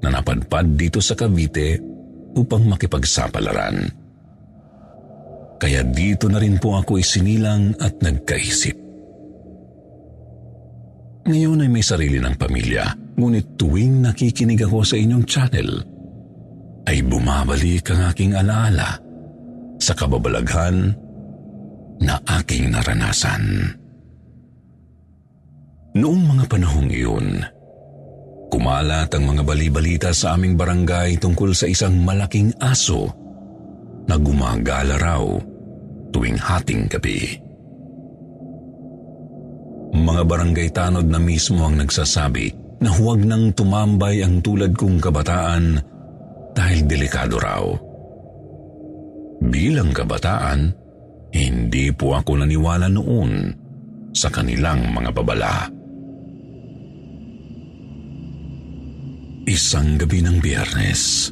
na 0.04 0.20
napadpad 0.20 0.76
dito 0.76 1.00
sa 1.00 1.16
Cavite 1.16 1.80
upang 2.36 2.68
makipagsapalaran. 2.68 3.78
Kaya 5.58 5.82
dito 5.88 6.28
na 6.28 6.44
rin 6.44 6.60
po 6.60 6.76
ako 6.76 7.00
isinilang 7.00 7.72
at 7.80 8.04
nagkaisip. 8.04 8.78
Ngayon 11.28 11.64
ay 11.64 11.70
may 11.72 11.84
sarili 11.84 12.20
ng 12.20 12.36
pamilya, 12.40 13.16
ngunit 13.20 13.60
tuwing 13.60 14.00
nakikinig 14.00 14.64
ako 14.64 14.88
sa 14.88 14.96
inyong 14.96 15.26
channel, 15.28 15.84
ay 16.88 17.04
bumabalik 17.04 17.84
ang 17.92 18.08
aking 18.08 18.32
alaala 18.32 18.96
sa 19.78 19.92
kababalaghan 19.92 20.96
na 22.00 22.16
aking 22.40 22.72
naranasan. 22.72 23.76
Noong 25.98 26.24
mga 26.32 26.46
panahong 26.48 26.90
iyon, 26.94 27.28
kumalat 28.48 29.12
ang 29.12 29.24
mga 29.28 29.44
balibalita 29.44 30.10
sa 30.16 30.40
aming 30.40 30.56
barangay 30.56 31.20
tungkol 31.20 31.52
sa 31.52 31.68
isang 31.68 32.00
malaking 32.08 32.56
aso 32.64 33.12
na 34.08 34.16
gumagala 34.16 34.96
raw 34.96 35.26
tuwing 36.16 36.40
hating 36.40 36.88
gabi. 36.88 37.36
Mga 39.98 40.24
barangay 40.24 40.70
tanod 40.72 41.10
na 41.10 41.20
mismo 41.20 41.68
ang 41.68 41.82
nagsasabi 41.82 42.54
na 42.80 42.94
huwag 42.94 43.26
nang 43.26 43.52
tumambay 43.52 44.22
ang 44.22 44.40
tulad 44.40 44.78
kong 44.78 45.02
kabataan 45.02 45.82
dahil 46.58 46.90
delikado 46.90 47.38
raw. 47.38 47.62
Bilang 49.46 49.94
kabataan, 49.94 50.74
hindi 51.30 51.94
po 51.94 52.18
ako 52.18 52.42
naniwala 52.42 52.90
noon 52.90 53.54
sa 54.10 54.34
kanilang 54.34 54.90
mga 54.90 55.14
babala. 55.14 55.70
Isang 59.46 60.02
gabi 60.02 60.26
ng 60.26 60.38
biyernes. 60.42 61.30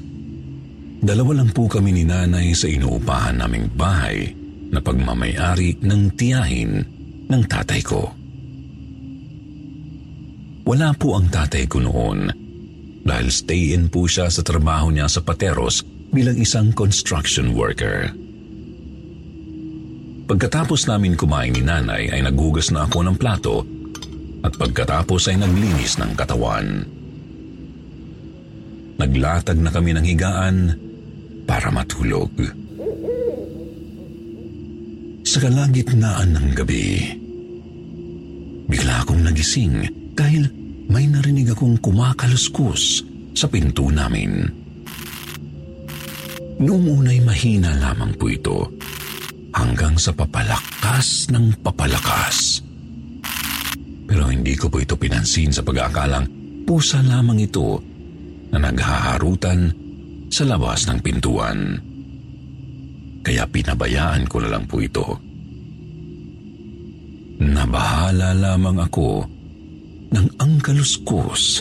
Dalawa 1.01 1.41
lang 1.41 1.49
po 1.51 1.65
kami 1.65 1.89
ni 1.89 2.03
nanay 2.05 2.53
sa 2.53 2.69
inuupahan 2.69 3.41
naming 3.41 3.67
bahay 3.73 4.29
na 4.69 4.77
pagmamayari 4.77 5.81
ng 5.81 6.01
tiyahin 6.13 6.71
ng 7.25 7.41
tatay 7.49 7.81
ko. 7.81 8.13
Wala 10.65 10.93
po 10.97 11.17
ang 11.17 11.27
tatay 11.29 11.65
ko 11.69 11.77
noon 11.81 12.44
dahil 13.05 13.29
stay-in 13.29 13.85
po 13.87 14.09
siya 14.09 14.33
sa 14.33 14.41
trabaho 14.41 14.89
niya 14.89 15.05
sa 15.05 15.21
Pateros 15.21 15.85
bilang 16.09 16.35
isang 16.41 16.73
construction 16.73 17.53
worker. 17.53 18.09
Pagkatapos 20.25 20.89
namin 20.89 21.13
kumain 21.13 21.53
ni 21.53 21.61
nanay 21.61 22.09
ay 22.09 22.25
naghugas 22.25 22.73
na 22.73 22.89
ako 22.89 23.05
ng 23.05 23.15
plato 23.21 23.61
at 24.41 24.57
pagkatapos 24.57 25.29
ay 25.29 25.37
naglinis 25.37 26.01
ng 26.01 26.17
katawan. 26.17 26.81
Naglatag 28.97 29.61
na 29.61 29.69
kami 29.69 29.93
ng 29.93 30.05
higaan 30.05 30.57
para 31.45 31.69
matulog. 31.69 32.33
Sa 35.25 35.37
kalagitnaan 35.37 36.33
ng 36.33 36.47
gabi, 36.57 37.05
bigla 38.65 39.05
akong 39.05 39.21
nagising 39.21 39.85
dahil 40.17 40.64
may 40.89 41.09
narinig 41.09 41.53
akong 41.53 41.81
kumakaluskus 41.81 43.01
sa 43.33 43.49
pinto 43.49 43.89
namin. 43.89 44.47
Noong 46.55 46.87
unay 46.87 47.19
mahina 47.19 47.75
lamang 47.75 48.15
po 48.15 48.31
ito 48.31 48.71
hanggang 49.51 49.99
sa 49.99 50.15
papalakas 50.15 51.27
ng 51.31 51.59
papalakas. 51.59 52.63
Pero 54.05 54.31
hindi 54.31 54.55
ko 54.55 54.71
po 54.71 54.79
ito 54.79 54.95
pinansin 54.95 55.51
sa 55.51 55.65
pag-aakalang 55.65 56.27
pusa 56.63 57.03
lamang 57.03 57.43
ito 57.43 57.83
na 58.55 58.71
naghaharutan 58.71 59.73
sa 60.31 60.47
labas 60.47 60.87
ng 60.87 60.99
pintuan. 61.03 61.75
Kaya 63.25 63.43
pinabayaan 63.49 64.29
ko 64.29 64.37
na 64.39 64.49
lang 64.53 64.63
po 64.69 64.79
ito. 64.79 65.17
Nabahala 67.41 68.31
lamang 68.31 68.79
ako 68.79 69.34
nang 70.15 70.31
ang 70.39 70.55
kaluskos 70.63 71.59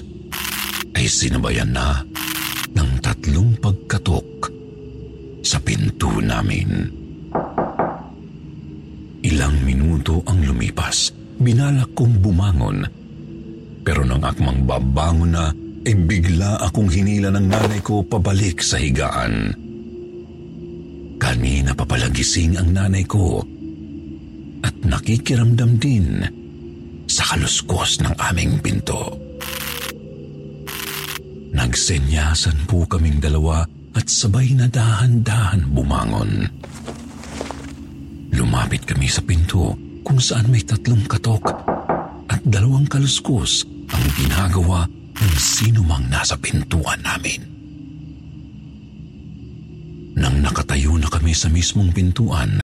ay 0.94 1.10
sinabayan 1.10 1.74
na 1.74 2.06
ng 2.70 2.90
tatlong 3.02 3.58
pagkatok 3.58 4.46
sa 5.42 5.58
pinto 5.58 6.22
namin. 6.22 6.86
Ilang 9.26 9.56
minuto 9.66 10.22
ang 10.30 10.38
lumipas. 10.46 11.10
Binalak 11.34 11.98
kong 11.98 12.22
bumangon. 12.22 12.78
Pero 13.82 14.06
nang 14.06 14.22
akmang 14.22 14.62
babangon 14.62 15.34
na, 15.34 15.50
ay 15.84 15.94
bigla 16.06 16.62
akong 16.64 16.88
hinila 16.88 17.34
ng 17.34 17.50
nanay 17.50 17.82
ko 17.82 18.06
pabalik 18.06 18.62
sa 18.62 18.78
higaan. 18.78 19.50
Kanina 21.18 21.74
pa 21.74 21.84
pala 21.84 22.06
gising 22.08 22.56
ang 22.56 22.70
nanay 22.72 23.04
ko 23.04 23.42
at 24.64 24.74
nakikiramdam 24.80 25.76
din 25.76 26.24
sa 27.14 27.22
kaluskos 27.30 28.02
ng 28.02 28.10
aming 28.18 28.58
pinto. 28.58 29.14
Nagsenyasan 31.54 32.66
po 32.66 32.82
kaming 32.90 33.22
dalawa 33.22 33.62
at 33.94 34.10
sabay 34.10 34.50
na 34.58 34.66
dahan-dahan 34.66 35.70
bumangon. 35.70 36.50
Lumapit 38.34 38.82
kami 38.82 39.06
sa 39.06 39.22
pinto 39.22 39.78
kung 40.02 40.18
saan 40.18 40.50
may 40.50 40.66
tatlong 40.66 41.06
katok 41.06 41.54
at 42.26 42.42
dalawang 42.42 42.90
kaluskos 42.90 43.62
ang 43.94 44.04
ginagawa 44.18 44.90
ng 45.14 45.34
sino 45.38 45.86
mang 45.86 46.10
nasa 46.10 46.34
pintuan 46.34 46.98
namin. 47.06 47.46
Nang 50.18 50.42
nakatayo 50.42 50.98
na 50.98 51.06
kami 51.06 51.30
sa 51.30 51.46
mismong 51.46 51.94
pintuan, 51.94 52.63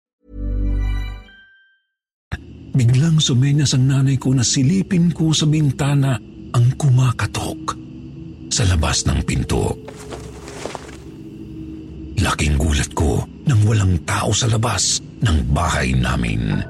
Biglang 2.71 3.19
sumenyas 3.19 3.75
ang 3.75 3.87
nanay 3.91 4.15
ko 4.15 4.31
na 4.31 4.43
silipin 4.43 5.11
ko 5.11 5.35
sa 5.35 5.47
bintana 5.47 6.15
ang 6.51 6.65
kumakatok 6.75 7.75
sa 8.51 8.63
labas 8.67 9.07
ng 9.07 9.19
pinto. 9.23 9.75
Laking 12.21 12.55
gulat 12.59 12.91
ko 12.93 13.23
nang 13.47 13.61
walang 13.65 13.97
tao 14.05 14.29
sa 14.35 14.45
labas 14.45 15.01
ng 15.23 15.37
bahay 15.49 15.95
namin. 15.97 16.61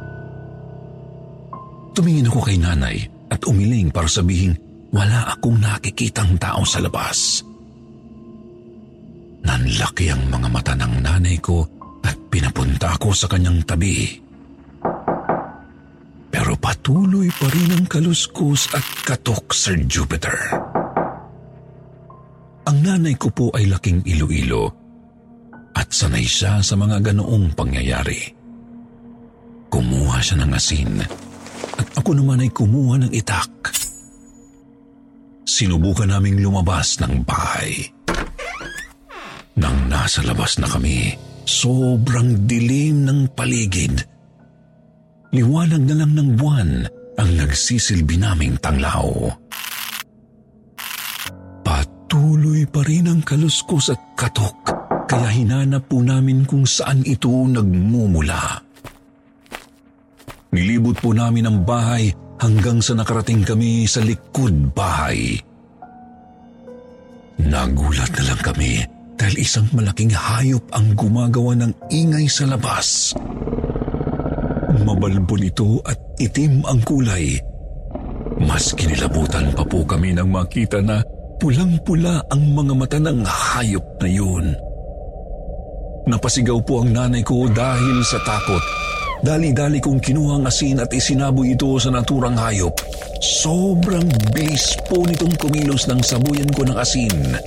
Tumingin 1.92 2.30
ako 2.32 2.40
kay 2.48 2.56
nanay 2.56 3.04
at 3.28 3.42
umiling 3.44 3.92
para 3.92 4.08
sabihin 4.08 4.56
wala 4.96 5.36
akong 5.36 5.60
nakikitang 5.60 6.40
tao 6.40 6.64
sa 6.64 6.80
labas. 6.80 7.44
Nanlaki 9.42 10.08
ang 10.08 10.30
mga 10.30 10.48
mata 10.48 10.74
ng 10.78 10.94
nanay 11.04 11.36
ko 11.42 11.66
at 12.06 12.16
pinapunta 12.32 12.96
ako 12.96 13.12
sa 13.12 13.28
kanyang 13.28 13.60
tabi. 13.68 14.31
Pero 16.32 16.56
patuloy 16.56 17.28
pa 17.36 17.48
rin 17.52 17.76
ang 17.76 17.86
kaluskus 17.86 18.72
at 18.72 18.84
katok, 19.04 19.52
Sir 19.52 19.78
Jupiter. 19.84 20.36
Ang 22.72 22.78
nanay 22.88 23.20
ko 23.20 23.28
po 23.36 23.52
ay 23.52 23.68
laking 23.68 24.08
ilo-ilo 24.08 24.72
at 25.76 25.92
sanay 25.92 26.24
siya 26.24 26.64
sa 26.64 26.80
mga 26.80 27.04
ganoong 27.12 27.52
pangyayari. 27.52 28.32
Kumuha 29.72 30.18
siya 30.24 30.44
ng 30.44 30.52
asin 30.56 30.94
at 31.76 31.88
ako 32.00 32.16
naman 32.16 32.44
ay 32.44 32.52
kumuha 32.52 33.02
ng 33.02 33.12
itak. 33.12 33.52
Sinubukan 35.44 36.08
naming 36.08 36.40
lumabas 36.40 37.02
ng 37.04 37.28
bahay. 37.28 37.92
Nang 39.60 39.92
nasa 39.92 40.24
labas 40.24 40.56
na 40.64 40.68
kami, 40.70 41.12
sobrang 41.44 42.48
dilim 42.48 43.04
ng 43.04 43.20
paligid. 43.36 44.11
Liwanag 45.32 45.88
na 45.88 45.96
lang 45.96 46.12
ng 46.12 46.30
buwan 46.36 46.72
ang 47.16 47.30
nagsisilbi 47.40 48.20
naming 48.20 48.60
tanglaw. 48.60 49.32
Patuloy 51.64 52.68
pa 52.68 52.84
rin 52.84 53.08
ang 53.08 53.24
kaluskos 53.24 53.96
at 53.96 54.02
katok, 54.20 54.60
kaya 55.08 55.32
hinanap 55.32 55.88
po 55.88 56.04
namin 56.04 56.44
kung 56.44 56.68
saan 56.68 57.08
ito 57.08 57.32
nagmumula. 57.32 58.60
Nilibot 60.52 61.00
po 61.00 61.16
namin 61.16 61.48
ang 61.48 61.64
bahay 61.64 62.12
hanggang 62.44 62.84
sa 62.84 62.92
nakarating 62.92 63.48
kami 63.48 63.88
sa 63.88 64.04
likod 64.04 64.76
bahay. 64.76 65.40
Nagulat 67.40 68.12
na 68.20 68.24
lang 68.36 68.42
kami 68.44 68.84
dahil 69.16 69.36
isang 69.40 69.72
malaking 69.72 70.12
hayop 70.12 70.68
ang 70.76 70.92
gumagawa 70.92 71.56
ng 71.56 71.72
ingay 71.88 72.28
sa 72.28 72.52
labas. 72.52 73.16
Mabalbon 74.82 75.44
ito 75.46 75.78
at 75.86 75.98
itim 76.18 76.66
ang 76.66 76.82
kulay. 76.82 77.38
Mas 78.42 78.74
kinilabutan 78.74 79.54
pa 79.54 79.62
po 79.62 79.86
kami 79.86 80.18
nang 80.18 80.34
makita 80.34 80.82
na 80.82 81.06
pulang-pula 81.38 82.26
ang 82.30 82.42
mga 82.54 82.74
mata 82.74 82.98
ng 82.98 83.22
hayop 83.22 83.86
na 84.02 84.10
yun. 84.10 84.46
Napasigaw 86.10 86.58
po 86.66 86.82
ang 86.82 86.90
nanay 86.90 87.22
ko 87.22 87.46
dahil 87.46 88.02
sa 88.02 88.18
takot. 88.26 88.62
Dali-dali 89.22 89.78
kong 89.78 90.02
kinuha 90.02 90.42
ang 90.42 90.50
asin 90.50 90.82
at 90.82 90.90
isinaboy 90.90 91.54
ito 91.54 91.78
sa 91.78 91.94
naturang 91.94 92.34
hayop. 92.34 92.74
Sobrang 93.22 94.10
bilis 94.34 94.74
po 94.90 95.06
nitong 95.06 95.38
kumilos 95.38 95.86
ng 95.86 96.02
sabuyan 96.02 96.50
ko 96.50 96.66
ng 96.66 96.74
asin. 96.74 97.38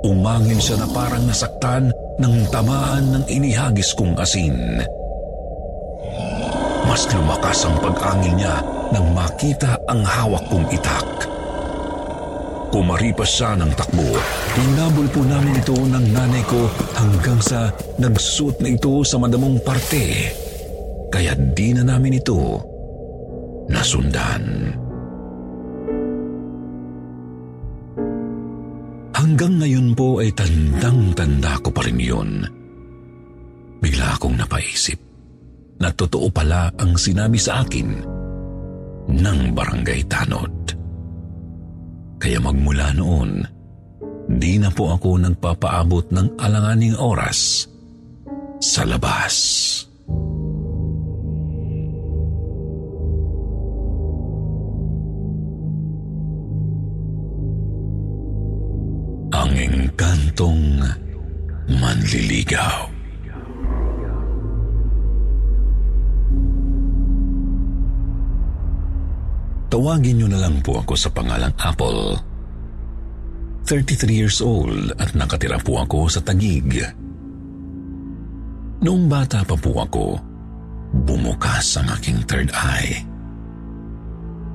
Umangin 0.00 0.60
siya 0.60 0.80
na 0.80 0.88
parang 0.88 1.28
nasaktan 1.28 1.92
ng 2.16 2.34
tamaan 2.48 3.20
ng 3.20 3.24
inihagis 3.28 3.92
kong 3.92 4.16
asin. 4.16 4.80
Mas 6.84 7.08
lumakas 7.10 7.64
ang 7.64 7.76
pag-angin 7.80 8.36
niya 8.36 8.60
nang 8.92 9.10
makita 9.16 9.80
ang 9.88 10.04
hawak 10.04 10.44
kong 10.52 10.68
itak. 10.70 11.08
Kumaripas 12.74 13.30
siya 13.30 13.54
ng 13.54 13.70
takbo. 13.78 14.04
Hinabol 14.58 15.06
po 15.14 15.22
namin 15.22 15.54
ito 15.54 15.78
ng 15.78 16.06
nanay 16.10 16.42
ko 16.44 16.66
hanggang 16.98 17.38
sa 17.38 17.70
nagsuot 18.02 18.58
na 18.60 18.74
ito 18.74 19.00
sa 19.06 19.16
madamong 19.16 19.62
parte. 19.62 20.34
Kaya 21.08 21.38
di 21.38 21.70
na 21.70 21.86
namin 21.86 22.18
ito 22.18 22.58
nasundan. 23.70 24.74
Hanggang 29.14 29.62
ngayon 29.62 29.94
po 29.96 30.18
ay 30.20 30.34
tandang-tanda 30.34 31.56
ko 31.62 31.70
pa 31.70 31.80
rin 31.86 31.96
yun. 31.96 32.44
Bigla 33.78 34.18
akong 34.18 34.34
napaisip 34.34 35.13
na 35.78 35.90
totoo 35.90 36.30
pala 36.30 36.70
ang 36.78 36.94
sinabi 36.94 37.38
sa 37.38 37.66
akin 37.66 37.88
ng 39.10 39.40
barangay 39.52 40.06
tanod. 40.06 40.54
Kaya 42.16 42.40
magmula 42.40 42.94
noon, 42.96 43.44
di 44.30 44.56
na 44.56 44.72
po 44.72 44.96
ako 44.96 45.20
nagpapaabot 45.20 46.08
ng 46.08 46.40
alanganing 46.40 46.96
oras 46.96 47.68
sa 48.62 48.86
labas. 48.88 49.36
Ang 59.34 59.52
engkantong 59.58 60.80
manliligaw. 61.68 62.93
Tawagin 69.74 70.22
niyo 70.22 70.30
na 70.30 70.38
lang 70.38 70.62
po 70.62 70.78
ako 70.78 70.94
sa 70.94 71.10
pangalang 71.10 71.50
Apple. 71.58 72.14
33 73.66 74.06
years 74.06 74.38
old 74.38 74.94
at 75.02 75.18
nakatira 75.18 75.58
po 75.58 75.82
ako 75.82 76.06
sa 76.06 76.22
Tagig. 76.22 76.78
Noong 78.86 79.10
bata 79.10 79.42
pa 79.42 79.58
po 79.58 79.82
ako, 79.82 80.22
bumukas 81.02 81.74
ang 81.74 81.90
aking 81.90 82.22
third 82.22 82.54
eye. 82.54 83.02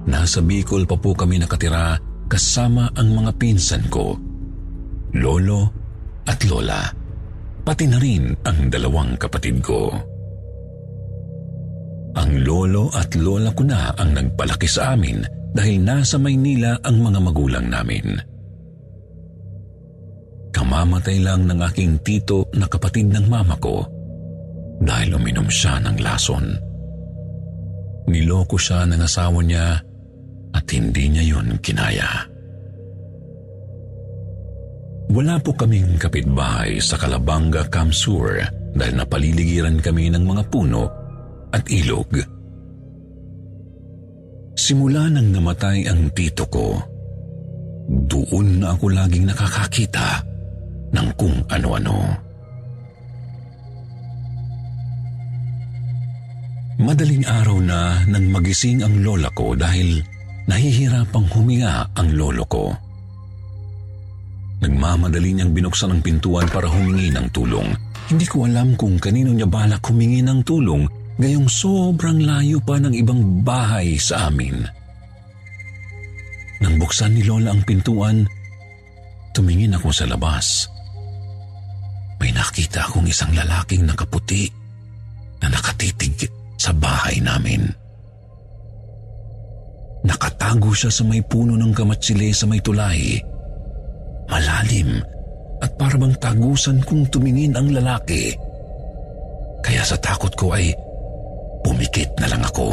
Nasa 0.07 0.39
Bicol 0.39 0.87
pa 0.87 0.95
po 0.95 1.11
kami 1.11 1.35
nakatira 1.35 1.99
kasama 2.31 2.87
ang 2.95 3.11
mga 3.11 3.35
pinsan 3.35 3.91
ko, 3.91 4.15
lolo 5.19 5.61
at 6.31 6.39
lola, 6.47 6.87
pati 7.67 7.91
na 7.91 7.99
rin 7.99 8.31
ang 8.47 8.71
dalawang 8.71 9.19
kapatid 9.19 9.59
ko. 9.59 9.91
Ang 12.19 12.43
lolo 12.43 12.91
at 12.91 13.15
lola 13.15 13.55
ko 13.55 13.63
na 13.63 13.95
ang 13.95 14.11
nagpalaki 14.11 14.67
sa 14.67 14.91
amin 14.91 15.23
dahil 15.55 15.79
nasa 15.79 16.19
Maynila 16.19 16.75
ang 16.83 16.99
mga 16.99 17.19
magulang 17.23 17.65
namin. 17.71 18.19
Kamamatay 20.51 21.23
lang 21.23 21.47
ng 21.47 21.59
aking 21.63 22.03
tito 22.03 22.51
na 22.59 22.67
kapatid 22.67 23.07
ng 23.07 23.25
mama 23.31 23.55
ko 23.55 23.87
dahil 24.83 25.15
uminom 25.15 25.47
siya 25.47 25.79
ng 25.79 25.95
lason. 26.03 26.45
Niloko 28.11 28.59
siya 28.59 28.83
ng 28.83 28.99
asawa 28.99 29.39
niya 29.39 29.79
at 30.51 30.65
hindi 30.75 31.07
niya 31.07 31.23
yun 31.23 31.55
kinaya. 31.63 32.27
Wala 35.09 35.41
po 35.41 35.55
kaming 35.57 35.97
kapitbahay 35.97 36.77
sa 36.83 36.99
Calabanga, 36.99 37.65
Kamsur 37.65 38.45
dahil 38.75 38.93
napaliligiran 38.93 39.81
kami 39.81 40.13
ng 40.13 40.21
mga 40.21 40.43
puno 40.53 40.98
at 41.53 41.65
ilog. 41.69 42.09
Simula 44.59 45.09
nang 45.09 45.33
namatay 45.33 45.87
ang 45.89 46.11
tito 46.13 46.45
ko, 46.51 46.77
doon 47.89 48.61
na 48.61 48.77
ako 48.77 48.85
laging 48.93 49.25
nakakakita 49.25 50.21
ng 50.93 51.07
kung 51.17 51.41
ano-ano. 51.49 51.97
Madaling 56.79 57.25
araw 57.27 57.57
na 57.59 58.05
nang 58.07 58.29
magising 58.29 58.85
ang 58.85 59.03
lola 59.03 59.27
ko 59.35 59.51
dahil 59.57 59.99
nahihirapang 60.47 61.27
huminga 61.33 61.89
ang 61.97 62.15
lolo 62.15 62.45
ko. 62.47 62.71
Nagmamadali 64.59 65.39
niyang 65.39 65.55
binuksan 65.55 65.91
ang 65.95 66.01
pintuan 66.03 66.47
para 66.51 66.67
humingi 66.67 67.11
ng 67.15 67.27
tulong. 67.31 67.67
Hindi 68.11 68.25
ko 68.27 68.47
alam 68.47 68.75
kung 68.75 68.99
kanino 68.99 69.31
niya 69.31 69.47
balak 69.47 69.81
humingi 69.87 70.19
ng 70.23 70.39
tulong 70.43 70.98
gayong 71.19 71.51
sobrang 71.51 72.23
layo 72.23 72.63
pa 72.63 72.79
ng 72.79 72.95
ibang 72.95 73.43
bahay 73.43 73.99
sa 73.99 74.31
amin. 74.31 74.63
Nang 76.63 76.79
buksan 76.79 77.11
ni 77.11 77.27
Lola 77.27 77.51
ang 77.51 77.63
pintuan, 77.67 78.23
tumingin 79.35 79.75
ako 79.75 79.91
sa 79.91 80.07
labas. 80.07 80.71
May 82.19 82.31
nakita 82.31 82.87
akong 82.87 83.07
isang 83.07 83.35
lalaking 83.35 83.83
nakaputi 83.83 84.47
na 85.43 85.51
nakatitig 85.51 86.27
sa 86.55 86.71
bahay 86.75 87.19
namin. 87.19 87.67
Nakatago 90.03 90.71
siya 90.71 90.91
sa 90.91 91.03
may 91.03 91.19
puno 91.23 91.59
ng 91.59 91.75
kamatsile 91.75 92.31
sa 92.31 92.47
may 92.47 92.63
tulay. 92.63 93.19
Malalim 94.31 94.99
at 95.59 95.71
parang 95.75 96.15
tagusan 96.15 96.79
kung 96.87 97.03
tumingin 97.11 97.55
ang 97.55 97.67
lalaki. 97.71 98.31
Kaya 99.59 99.83
sa 99.83 99.99
takot 99.99 100.31
ko 100.39 100.55
ay 100.55 100.71
Pumikit 101.63 102.15
na 102.19 102.27
lang 102.31 102.43
ako. 102.43 102.69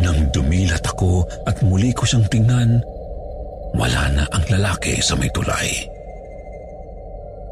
Nang 0.00 0.20
dumilat 0.32 0.84
ako 0.86 1.26
at 1.46 1.60
muli 1.66 1.92
ko 1.92 2.08
siyang 2.08 2.26
tingnan, 2.30 2.80
wala 3.76 4.02
na 4.14 4.24
ang 4.30 4.44
lalaki 4.50 4.98
sa 4.98 5.14
may 5.14 5.30
tulay. 5.30 5.70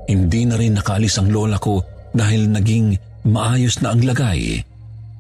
Hindi 0.09 0.49
na 0.49 0.57
rin 0.57 0.75
nakaalis 0.75 1.21
ang 1.21 1.29
lola 1.29 1.61
ko 1.61 1.85
dahil 2.17 2.49
naging 2.49 2.97
maayos 3.29 3.85
na 3.85 3.93
ang 3.93 4.01
lagay 4.01 4.65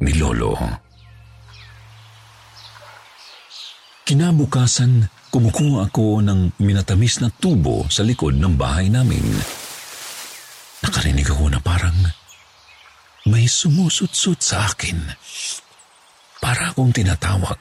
ni 0.00 0.12
Lolo. 0.16 0.57
Kinabukasan, 4.09 5.04
kumukuha 5.28 5.92
ako 5.92 6.24
ng 6.24 6.57
minatamis 6.64 7.20
na 7.20 7.28
tubo 7.28 7.85
sa 7.92 8.00
likod 8.00 8.40
ng 8.40 8.57
bahay 8.57 8.88
namin. 8.88 9.20
Nakarinig 10.81 11.28
ako 11.28 11.52
na 11.52 11.61
parang 11.61 11.92
may 13.29 13.45
sumusutsut 13.45 14.41
sa 14.41 14.64
akin. 14.67 14.97
Para 16.41 16.73
akong 16.73 16.91
tinatawag. 16.97 17.61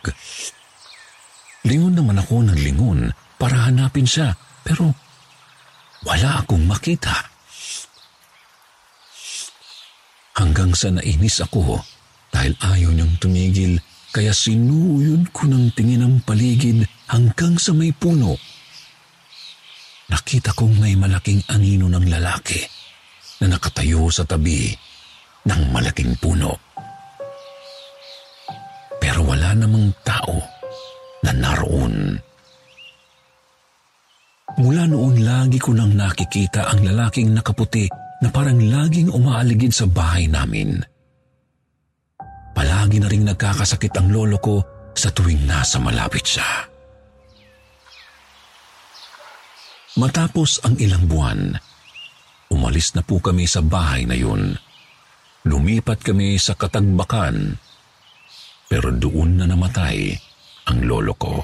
Lingon 1.68 2.00
naman 2.00 2.24
ako 2.24 2.48
ng 2.48 2.56
lingon 2.56 3.12
para 3.36 3.68
hanapin 3.68 4.08
siya 4.08 4.32
pero 4.64 4.96
wala 6.08 6.40
akong 6.40 6.64
makita. 6.64 7.12
Hanggang 10.38 10.72
sa 10.72 10.94
nainis 10.94 11.44
ako 11.44 11.84
dahil 12.32 12.54
ayaw 12.62 12.94
niyang 12.94 13.18
tumigil 13.20 13.76
kaya 14.14 14.32
sinuyod 14.32 15.34
ko 15.36 15.50
ng 15.50 15.74
tingin 15.76 16.06
ang 16.06 16.16
paligid 16.24 16.88
hanggang 17.12 17.60
sa 17.60 17.76
may 17.76 17.92
puno. 17.92 18.38
Nakita 20.08 20.56
kong 20.56 20.80
may 20.80 20.96
malaking 20.96 21.44
anino 21.52 21.92
ng 21.92 22.08
lalaki 22.08 22.64
na 23.44 23.58
nakatayo 23.58 24.08
sa 24.08 24.24
tabi 24.24 24.87
ng 25.48 25.62
malaking 25.72 26.14
puno. 26.20 26.60
Pero 29.00 29.24
wala 29.24 29.56
namang 29.56 29.96
tao 30.04 30.36
na 31.24 31.32
naroon. 31.32 32.20
Mula 34.58 34.84
noon 34.90 35.22
lagi 35.22 35.62
ko 35.62 35.72
nang 35.72 35.94
nakikita 35.94 36.68
ang 36.68 36.82
lalaking 36.84 37.32
nakaputi 37.32 37.88
na 38.26 38.34
parang 38.34 38.58
laging 38.58 39.14
umaaligid 39.14 39.70
sa 39.70 39.86
bahay 39.86 40.26
namin. 40.26 40.82
Palagi 42.58 42.98
na 42.98 43.08
rin 43.08 43.22
nagkakasakit 43.30 43.94
ang 44.02 44.10
lolo 44.10 44.42
ko 44.42 44.56
sa 44.98 45.14
tuwing 45.14 45.46
nasa 45.46 45.78
malapit 45.78 46.26
siya. 46.26 46.66
Matapos 49.98 50.62
ang 50.66 50.74
ilang 50.82 51.06
buwan, 51.06 51.54
umalis 52.50 52.98
na 52.98 53.06
po 53.06 53.22
kami 53.22 53.46
sa 53.46 53.62
bahay 53.62 54.10
na 54.10 54.18
yun. 54.18 54.58
Lumipat 55.48 56.04
kami 56.04 56.36
sa 56.36 56.60
Katagbakan, 56.60 57.56
pero 58.68 58.92
doon 58.92 59.40
na 59.40 59.48
namatay 59.48 60.12
ang 60.68 60.84
lolo 60.84 61.16
ko. 61.16 61.36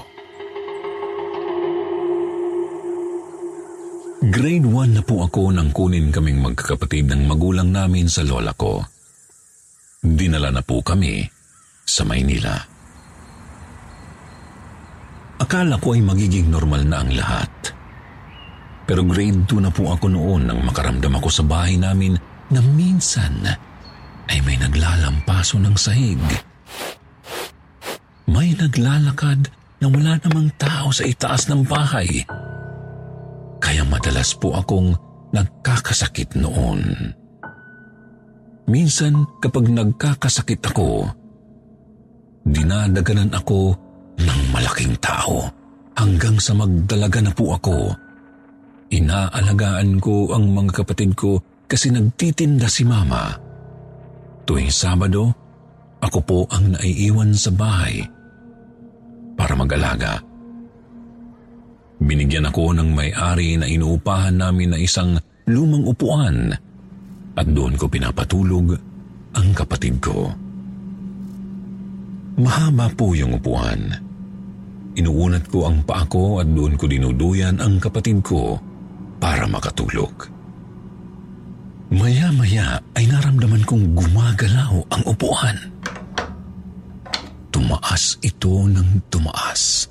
Grade 4.28 4.68
1 4.68 4.96
na 4.96 5.02
po 5.04 5.24
ako 5.24 5.56
nang 5.56 5.72
kunin 5.72 6.12
kaming 6.12 6.40
magkakapatid 6.44 7.08
ng 7.08 7.24
magulang 7.24 7.72
namin 7.72 8.04
sa 8.04 8.20
lola 8.24 8.52
ko. 8.52 8.84
Dinala 10.04 10.52
na 10.52 10.60
po 10.60 10.84
kami 10.84 11.24
sa 11.88 12.04
Maynila. 12.04 12.56
Akala 15.40 15.80
ko 15.80 15.96
ay 15.96 16.04
magiging 16.04 16.52
normal 16.52 16.84
na 16.84 17.00
ang 17.00 17.12
lahat. 17.12 17.52
Pero 18.84 19.00
grade 19.08 19.48
2 19.48 19.64
na 19.64 19.72
po 19.72 19.88
ako 19.96 20.12
noon 20.12 20.44
nang 20.44 20.60
makaramdam 20.60 21.16
ako 21.16 21.28
sa 21.32 21.44
bahay 21.44 21.80
namin 21.80 22.20
na 22.52 22.60
minsan 22.60 23.32
ay 24.28 24.38
may 24.44 24.56
naglalampaso 24.56 25.60
ng 25.60 25.76
sahig. 25.76 26.20
May 28.24 28.56
naglalakad 28.56 29.48
na 29.84 29.86
wala 29.92 30.16
namang 30.24 30.48
tao 30.56 30.88
sa 30.88 31.04
itaas 31.04 31.52
ng 31.52 31.62
bahay. 31.68 32.24
Kaya 33.60 33.84
madalas 33.84 34.32
po 34.36 34.56
akong 34.56 34.96
nagkakasakit 35.34 36.40
noon. 36.40 37.12
Minsan 38.64 39.28
kapag 39.44 39.68
nagkakasakit 39.68 40.64
ako, 40.72 41.04
dinadaganan 42.48 43.32
ako 43.36 43.76
ng 44.16 44.40
malaking 44.56 44.96
tao 45.04 45.52
hanggang 46.00 46.40
sa 46.40 46.56
magdalaga 46.56 47.20
na 47.20 47.32
po 47.36 47.52
ako. 47.52 47.92
Inaalagaan 48.88 50.00
ko 50.00 50.32
ang 50.32 50.48
mga 50.48 50.80
kapatid 50.80 51.12
ko 51.12 51.40
kasi 51.68 51.92
nagtitinda 51.92 52.70
si 52.70 52.88
mama. 52.88 53.43
Tuwing 54.44 54.68
Sabado, 54.68 55.32
ako 56.04 56.18
po 56.20 56.38
ang 56.52 56.76
naiiwan 56.76 57.32
sa 57.32 57.48
bahay 57.48 58.04
para 59.34 59.56
mag-alaga. 59.56 60.20
Binigyan 62.04 62.52
ako 62.52 62.76
ng 62.76 62.92
may-ari 62.92 63.56
na 63.56 63.64
inuupahan 63.64 64.36
namin 64.36 64.76
na 64.76 64.78
isang 64.78 65.16
lumang 65.48 65.88
upuan 65.88 66.52
at 67.34 67.46
doon 67.48 67.80
ko 67.80 67.88
pinapatulog 67.88 68.76
ang 69.32 69.48
kapatid 69.56 69.96
ko. 70.04 70.28
Mahaba 72.36 72.92
po 72.92 73.16
yung 73.16 73.40
upuan. 73.40 73.80
Inuunat 74.94 75.48
ko 75.48 75.66
ang 75.66 75.82
paa 75.88 76.04
ko 76.06 76.44
at 76.44 76.48
doon 76.52 76.76
ko 76.76 76.84
dinuduyan 76.84 77.58
ang 77.64 77.80
kapatid 77.80 78.20
ko 78.20 78.60
para 79.18 79.48
makatulog. 79.48 80.33
Maya-maya 82.04 82.76
ay 83.00 83.08
naramdaman 83.08 83.64
kong 83.64 83.96
gumagalaw 83.96 84.76
ang 84.92 85.02
upuan. 85.08 85.56
Tumaas 87.48 88.20
ito 88.20 88.68
ng 88.68 89.08
tumaas. 89.08 89.88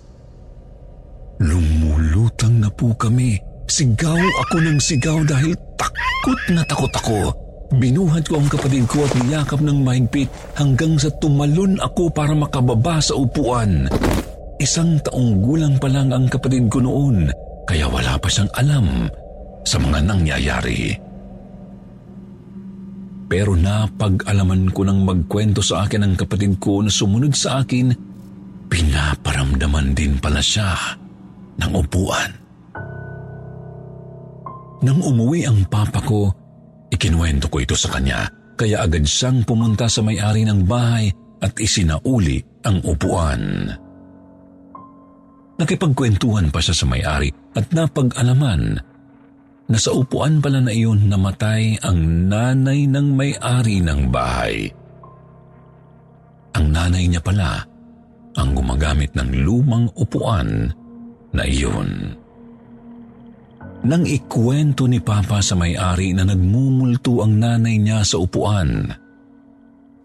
Lumulutang 1.42 2.62
na 2.62 2.70
po 2.70 2.94
kami. 2.94 3.42
Sigaw 3.66 4.22
ako 4.46 4.62
ng 4.62 4.78
sigaw 4.78 5.26
dahil 5.26 5.58
takot 5.74 6.42
na 6.54 6.62
takot 6.70 6.94
ako. 6.94 7.34
Binuhat 7.82 8.30
ko 8.30 8.38
ang 8.38 8.46
kapatid 8.46 8.86
ko 8.86 9.10
at 9.10 9.14
niyakap 9.26 9.66
ng 9.66 9.82
mahigpit 9.82 10.30
hanggang 10.54 10.94
sa 11.02 11.10
tumalon 11.18 11.82
ako 11.82 12.14
para 12.14 12.38
makababa 12.38 13.02
sa 13.02 13.18
upuan. 13.18 13.90
Isang 14.62 15.02
taong 15.02 15.42
gulang 15.42 15.82
pa 15.82 15.90
lang 15.90 16.14
ang 16.14 16.30
kapatid 16.30 16.70
ko 16.70 16.78
noon, 16.78 17.34
kaya 17.66 17.90
wala 17.90 18.22
pa 18.22 18.30
siyang 18.30 18.54
alam 18.54 19.10
sa 19.66 19.82
mga 19.82 20.06
nangyayari. 20.06 21.13
Pero 23.34 23.58
napag-alaman 23.58 24.70
ko 24.70 24.86
nang 24.86 25.02
magkwento 25.02 25.66
sa 25.66 25.90
akin 25.90 26.06
ang 26.06 26.14
kapatid 26.14 26.62
ko 26.62 26.86
na 26.86 26.94
sumunod 26.94 27.34
sa 27.34 27.66
akin, 27.66 27.90
pinaparamdaman 28.70 29.98
din 29.98 30.22
pala 30.22 30.38
siya 30.38 30.70
ng 31.58 31.72
upuan. 31.74 32.30
Nang 34.86 35.02
umuwi 35.02 35.50
ang 35.50 35.66
papa 35.66 35.98
ko, 36.06 36.30
ikinuwento 36.94 37.50
ko 37.50 37.58
ito 37.58 37.74
sa 37.74 37.98
kanya 37.98 38.30
kaya 38.54 38.86
agad 38.86 39.02
siyang 39.02 39.42
pumunta 39.42 39.90
sa 39.90 40.06
may-ari 40.06 40.46
ng 40.46 40.70
bahay 40.70 41.10
at 41.42 41.58
isinauli 41.58 42.38
ang 42.70 42.86
upuan. 42.86 43.66
Nakipagkwentuhan 45.58 46.54
pa 46.54 46.62
siya 46.62 46.78
sa 46.78 46.86
may-ari 46.86 47.34
at 47.58 47.66
napag-alaman 47.74 48.93
na 49.70 49.78
sa 49.80 49.96
upuan 49.96 50.44
pala 50.44 50.60
na 50.60 50.72
iyon 50.76 51.08
namatay 51.08 51.80
ang 51.82 52.28
nanay 52.28 52.84
ng 52.90 53.08
may-ari 53.16 53.80
ng 53.80 54.12
bahay. 54.12 54.68
Ang 56.54 56.66
nanay 56.70 57.10
niya 57.10 57.22
pala 57.24 57.64
ang 58.38 58.50
gumagamit 58.54 59.14
ng 59.16 59.30
lumang 59.46 59.88
upuan 59.98 60.70
na 61.34 61.44
iyon. 61.48 62.18
Nang 63.84 64.08
ikwento 64.08 64.88
ni 64.88 65.04
Papa 65.04 65.44
sa 65.44 65.60
may-ari 65.60 66.16
na 66.16 66.24
nagmumulto 66.24 67.20
ang 67.20 67.36
nanay 67.36 67.76
niya 67.80 68.00
sa 68.08 68.16
upuan, 68.22 68.88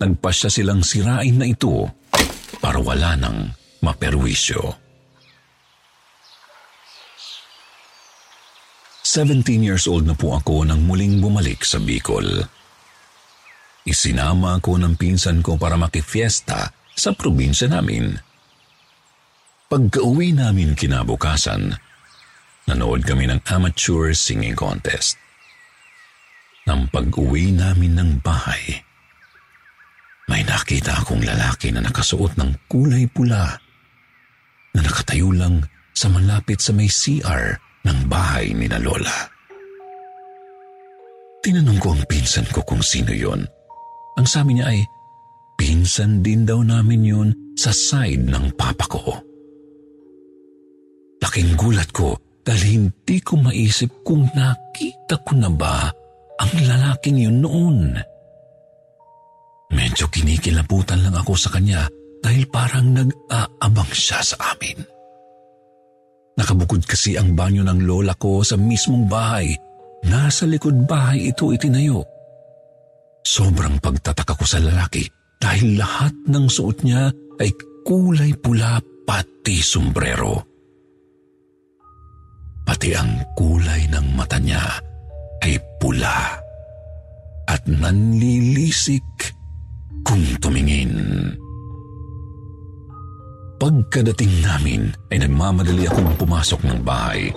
nagpasya 0.03 0.51
silang 0.51 0.83
sirain 0.83 1.39
na 1.39 1.47
ito 1.47 1.87
para 2.59 2.83
wala 2.83 3.15
nang 3.15 3.55
maperwisyo. 3.83 4.88
17 9.09 9.65
years 9.65 9.89
old 9.89 10.05
na 10.05 10.13
po 10.13 10.37
ako 10.37 10.69
nang 10.69 10.85
muling 10.85 11.17
bumalik 11.17 11.65
sa 11.65 11.81
Bicol. 11.81 12.45
Isinama 13.89 14.61
ako 14.61 14.77
ng 14.85 15.01
pinsan 15.01 15.41
ko 15.41 15.57
para 15.57 15.81
makifiesta 15.81 16.69
sa 16.93 17.17
probinsya 17.17 17.73
namin. 17.73 18.21
Pagka-uwi 19.73 20.37
namin 20.37 20.77
kinabukasan, 20.77 21.73
nanood 22.69 23.09
kami 23.09 23.33
ng 23.33 23.41
amateur 23.49 24.13
singing 24.13 24.53
contest. 24.53 25.17
Nang 26.69 26.93
pag-uwi 26.93 27.49
namin 27.57 27.97
ng 27.97 28.11
bahay, 28.21 28.85
may 30.29 30.45
nakita 30.45 31.01
akong 31.01 31.25
lalaki 31.25 31.73
na 31.73 31.81
nakasuot 31.81 32.37
ng 32.37 32.69
kulay 32.69 33.09
pula 33.09 33.57
na 34.77 34.81
nakatayo 34.85 35.33
lang 35.33 35.65
sa 35.97 36.13
malapit 36.13 36.61
sa 36.61 36.77
may 36.77 36.93
CR 36.93 37.68
ng 37.85 38.01
bahay 38.11 38.55
ni 38.57 38.67
na 38.67 38.81
Lola. 38.81 39.29
Tinanong 41.45 41.79
ko 41.79 41.95
ang 41.95 42.03
pinsan 42.11 42.47
ko 42.51 42.67
kung 42.67 42.83
sino 42.83 43.15
yon. 43.15 43.47
Ang 44.19 44.27
sabi 44.27 44.59
niya 44.59 44.75
ay, 44.75 44.83
pinsan 45.55 46.21
din 46.21 46.43
daw 46.43 46.59
namin 46.63 47.03
yun 47.07 47.29
sa 47.55 47.71
side 47.71 48.27
ng 48.27 48.59
papa 48.59 48.87
ko. 48.91 49.03
Laking 51.23 51.55
gulat 51.55 51.91
ko 51.95 52.19
dahil 52.43 52.65
hindi 52.83 53.17
ko 53.23 53.39
maisip 53.39 54.03
kung 54.03 54.27
nakita 54.35 55.23
ko 55.23 55.33
na 55.39 55.51
ba 55.51 55.87
ang 56.39 56.53
lalaking 56.67 57.19
yun 57.19 57.39
noon. 57.43 57.79
Medyo 59.69 60.09
kinikilabutan 60.09 61.05
lang 61.05 61.15
ako 61.15 61.37
sa 61.37 61.53
kanya 61.53 61.85
dahil 62.25 62.49
parang 62.49 62.95
nag-aabang 62.95 63.93
siya 63.93 64.25
sa 64.25 64.57
amin. 64.57 64.98
Nakabukod 66.79 66.95
kasi 66.95 67.19
ang 67.19 67.35
banyo 67.35 67.67
ng 67.67 67.83
lola 67.83 68.15
ko 68.15 68.47
sa 68.47 68.55
mismong 68.55 69.11
bahay. 69.11 69.51
Nasa 70.07 70.47
likod 70.47 70.87
bahay 70.87 71.35
ito 71.35 71.51
itinayo. 71.51 72.07
Sobrang 73.27 73.83
pagtataka 73.83 74.39
ko 74.39 74.47
sa 74.47 74.63
lalaki 74.63 75.03
dahil 75.43 75.75
lahat 75.75 76.15
ng 76.31 76.47
suot 76.47 76.87
niya 76.87 77.11
ay 77.43 77.51
kulay 77.83 78.31
pula 78.39 78.79
pati 79.03 79.59
sombrero. 79.59 80.39
Pati 82.63 82.95
ang 82.95 83.35
kulay 83.35 83.91
ng 83.91 84.15
mata 84.15 84.39
niya 84.39 84.63
ay 85.43 85.59
pula 85.83 86.39
at 87.51 87.63
nanlilisik 87.67 89.35
kung 90.07 90.23
tumingin. 90.39 90.95
Pagkadating 93.59 94.39
namin 94.39 94.95
ay 95.11 95.19
nagmamadali 95.19 95.91
akong 95.91 96.15
pumasok 96.15 96.63
ng 96.63 96.79
bahay. 96.87 97.35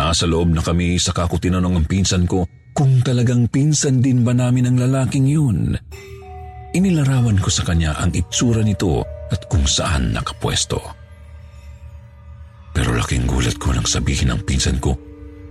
Nasa 0.00 0.24
loob 0.24 0.48
na 0.48 0.64
kami 0.64 0.96
sa 0.96 1.12
ko 1.12 1.36
tinanong 1.36 1.76
ang 1.76 1.86
pinsan 1.86 2.24
ko 2.24 2.48
kung 2.72 3.04
talagang 3.04 3.44
pinsan 3.52 4.00
din 4.00 4.24
ba 4.24 4.32
namin 4.32 4.72
ang 4.72 4.80
lalaking 4.80 5.28
yun. 5.28 5.76
Inilarawan 6.72 7.36
ko 7.36 7.52
sa 7.52 7.68
kanya 7.68 7.92
ang 8.00 8.16
itsura 8.16 8.64
nito 8.64 9.04
at 9.28 9.44
kung 9.52 9.68
saan 9.68 10.16
nakapwesto. 10.16 10.80
Pero 12.72 12.96
laking 12.96 13.28
gulat 13.28 13.60
ko 13.60 13.76
nang 13.76 13.84
sabihin 13.84 14.32
ng 14.32 14.40
pinsan 14.48 14.80
ko 14.80 14.96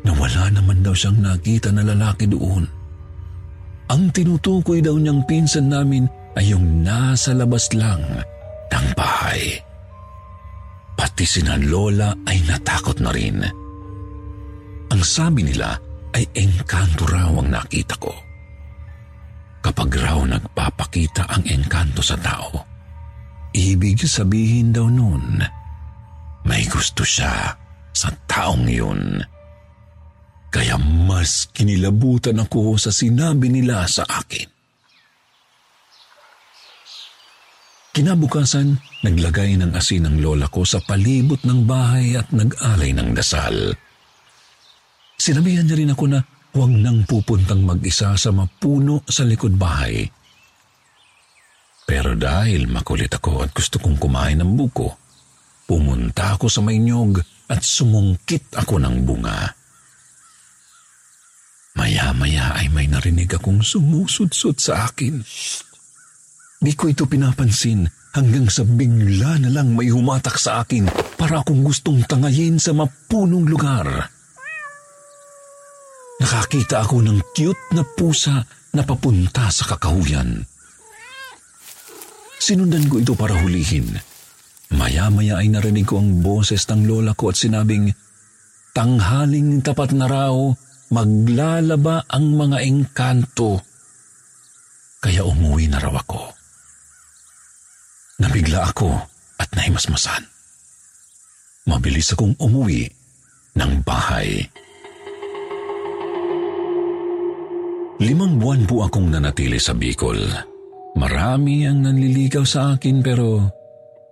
na 0.01 0.17
wala 0.17 0.49
naman 0.49 0.81
daw 0.81 0.97
siyang 0.97 1.21
nakita 1.21 1.69
na 1.69 1.85
lalaki 1.85 2.25
doon. 2.25 2.65
Ang 3.93 4.03
tinutukoy 4.09 4.81
daw 4.81 4.97
niyang 4.97 5.21
pinsan 5.29 5.69
namin 5.69 6.09
ay 6.33 6.57
yung 6.57 6.81
nasa 6.81 7.37
labas 7.37 7.69
lang 7.77 8.01
ng 8.69 8.87
bahay. 8.93 9.57
Pati 10.95 11.23
sina 11.23 11.55
Lola 11.55 12.11
ay 12.27 12.43
natakot 12.43 12.99
na 12.99 13.11
rin. 13.15 13.39
Ang 14.89 15.01
sabi 15.05 15.47
nila 15.47 15.79
ay 16.15 16.25
engkanto 16.35 17.07
raw 17.07 17.31
ang 17.39 17.49
nakita 17.53 17.95
ko. 18.01 18.11
Kapag 19.59 19.89
raw 19.99 20.19
nagpapakita 20.23 21.27
ang 21.29 21.43
engkanto 21.47 22.03
sa 22.03 22.19
tao, 22.19 22.51
ibig 23.55 24.03
sabihin 24.03 24.75
daw 24.75 24.87
nun, 24.87 25.39
may 26.47 26.63
gusto 26.67 27.03
siya 27.03 27.53
sa 27.93 28.09
taong 28.27 28.67
yun. 28.67 29.19
Kaya 30.49 30.81
mas 30.81 31.47
kinilabutan 31.53 32.41
ako 32.41 32.75
sa 32.81 32.89
sinabi 32.89 33.53
nila 33.53 33.85
sa 33.85 34.01
akin. 34.03 34.58
Kinabukasan, 37.99 38.79
naglagay 39.03 39.59
ng 39.59 39.75
asin 39.75 40.07
ang 40.07 40.23
lola 40.23 40.47
ko 40.47 40.63
sa 40.63 40.79
palibot 40.79 41.43
ng 41.43 41.67
bahay 41.67 42.15
at 42.15 42.31
nag-alay 42.31 42.95
ng 42.95 43.11
dasal. 43.11 43.75
Sinabihan 45.19 45.67
niya 45.67 45.75
rin 45.75 45.91
ako 45.91 46.07
na 46.07 46.23
huwag 46.55 46.71
nang 46.79 47.03
pupuntang 47.03 47.59
mag-isa 47.59 48.15
sa 48.15 48.31
mapuno 48.31 49.03
sa 49.03 49.27
likod 49.27 49.51
bahay. 49.59 50.07
Pero 51.83 52.15
dahil 52.15 52.71
makulit 52.71 53.11
ako 53.11 53.43
at 53.43 53.51
gusto 53.51 53.83
kong 53.83 53.99
kumain 53.99 54.39
ng 54.39 54.55
buko, 54.55 54.95
pumunta 55.67 56.39
ako 56.39 56.47
sa 56.47 56.63
may 56.63 56.79
nyog 56.79 57.19
at 57.51 57.59
sumungkit 57.59 58.47
ako 58.55 58.79
ng 58.79 58.95
bunga. 59.03 59.43
Maya-maya 61.75 62.63
ay 62.63 62.71
may 62.71 62.87
narinig 62.87 63.27
akong 63.35 63.59
sumusudsud 63.59 64.55
sa 64.55 64.87
akin. 64.87 65.19
Shh! 65.19 65.68
Di 66.59 66.75
ko 66.75 66.91
ito 66.91 67.07
pinapansin 67.07 67.87
hanggang 68.11 68.51
sa 68.51 68.67
bigla 68.67 69.39
na 69.39 69.47
lang 69.47 69.79
may 69.79 69.87
humatak 69.87 70.35
sa 70.35 70.59
akin 70.59 70.91
para 71.15 71.39
akong 71.39 71.63
gustong 71.63 72.03
tangayin 72.03 72.59
sa 72.59 72.75
mapunong 72.75 73.47
lugar. 73.47 73.87
Nakakita 76.19 76.83
ako 76.83 76.99
ng 76.99 77.31
cute 77.31 77.71
na 77.71 77.87
pusa 77.87 78.43
na 78.75 78.83
papunta 78.83 79.47
sa 79.47 79.71
kakahuyan. 79.71 80.43
Sinundan 82.43 82.91
ko 82.91 82.99
ito 82.99 83.15
para 83.15 83.39
hulihin. 83.39 83.95
Maya-maya 84.75 85.39
ay 85.39 85.47
narinig 85.47 85.87
ko 85.87 86.03
ang 86.03 86.19
boses 86.19 86.67
ng 86.67 86.83
lola 86.83 87.15
ko 87.15 87.31
at 87.31 87.39
sinabing, 87.39 87.95
Tanghaling 88.75 89.63
tapat 89.63 89.95
na 89.95 90.11
raw, 90.11 90.35
maglalaba 90.91 92.03
ang 92.11 92.35
mga 92.35 92.67
engkanto. 92.67 93.63
Kaya 94.99 95.23
umuwi 95.23 95.71
na 95.71 95.79
raw 95.79 95.95
ako. 95.95 96.28
Nabigla 98.19 98.67
ako 98.67 98.91
at 99.39 99.49
nahimasmasan. 99.55 100.27
Mabilis 101.71 102.11
akong 102.11 102.35
umuwi 102.35 102.83
ng 103.55 103.71
bahay. 103.87 104.43
Limang 107.99 108.39
buwan 108.39 108.63
po 108.63 108.87
akong 108.87 109.11
nanatili 109.11 109.59
sa 109.59 109.75
Bicol. 109.75 110.19
Marami 110.95 111.67
ang 111.67 111.83
nanliligaw 111.83 112.43
sa 112.47 112.75
akin 112.75 113.03
pero 113.03 113.43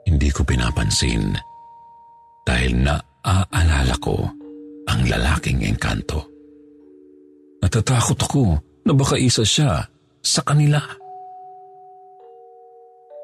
hindi 0.07 0.31
ko 0.31 0.43
pinapansin 0.43 1.35
dahil 2.47 2.79
naaalala 2.79 3.95
ko 3.99 4.15
ang 4.87 5.01
lalaking 5.07 5.67
engkanto. 5.67 6.23
Natatakot 7.59 8.19
ako 8.23 8.43
na 8.87 8.91
baka 8.95 9.19
isa 9.19 9.43
siya 9.43 9.83
sa 10.23 10.41
kanila. 10.47 10.79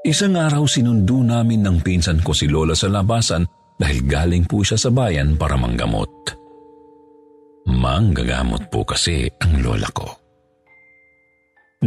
Isang 0.04 0.36
araw 0.36 0.68
sinundo 0.68 1.24
namin 1.24 1.64
ng 1.64 1.80
pinsan 1.80 2.20
ko 2.20 2.36
si 2.36 2.52
Lola 2.52 2.76
sa 2.76 2.92
labasan 2.92 3.48
dahil 3.80 4.04
galing 4.04 4.44
po 4.44 4.60
siya 4.60 4.76
sa 4.76 4.92
bayan 4.92 5.40
para 5.40 5.56
manggamot. 5.56 6.12
Manggagamot 7.72 8.68
po 8.68 8.84
kasi 8.84 9.32
ang 9.40 9.64
lola 9.64 9.88
ko. 9.96 10.12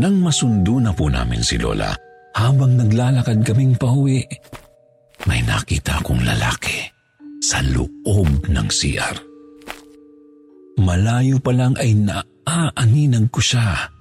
Nang 0.00 0.24
masundo 0.24 0.80
na 0.80 0.96
po 0.96 1.12
namin 1.12 1.44
si 1.44 1.60
Lola, 1.60 1.92
habang 2.32 2.80
naglalakad 2.80 3.44
kaming 3.44 3.76
pauwi, 3.76 4.24
may 5.28 5.44
nakita 5.44 6.00
akong 6.00 6.24
lalaki 6.24 6.88
sa 7.44 7.60
loob 7.60 8.48
ng 8.48 8.68
CR. 8.72 9.16
Malayo 10.80 11.36
pa 11.44 11.52
lang 11.52 11.76
ay 11.76 11.92
naaaninag 11.92 13.28
ko 13.28 13.40
siya. 13.44 13.92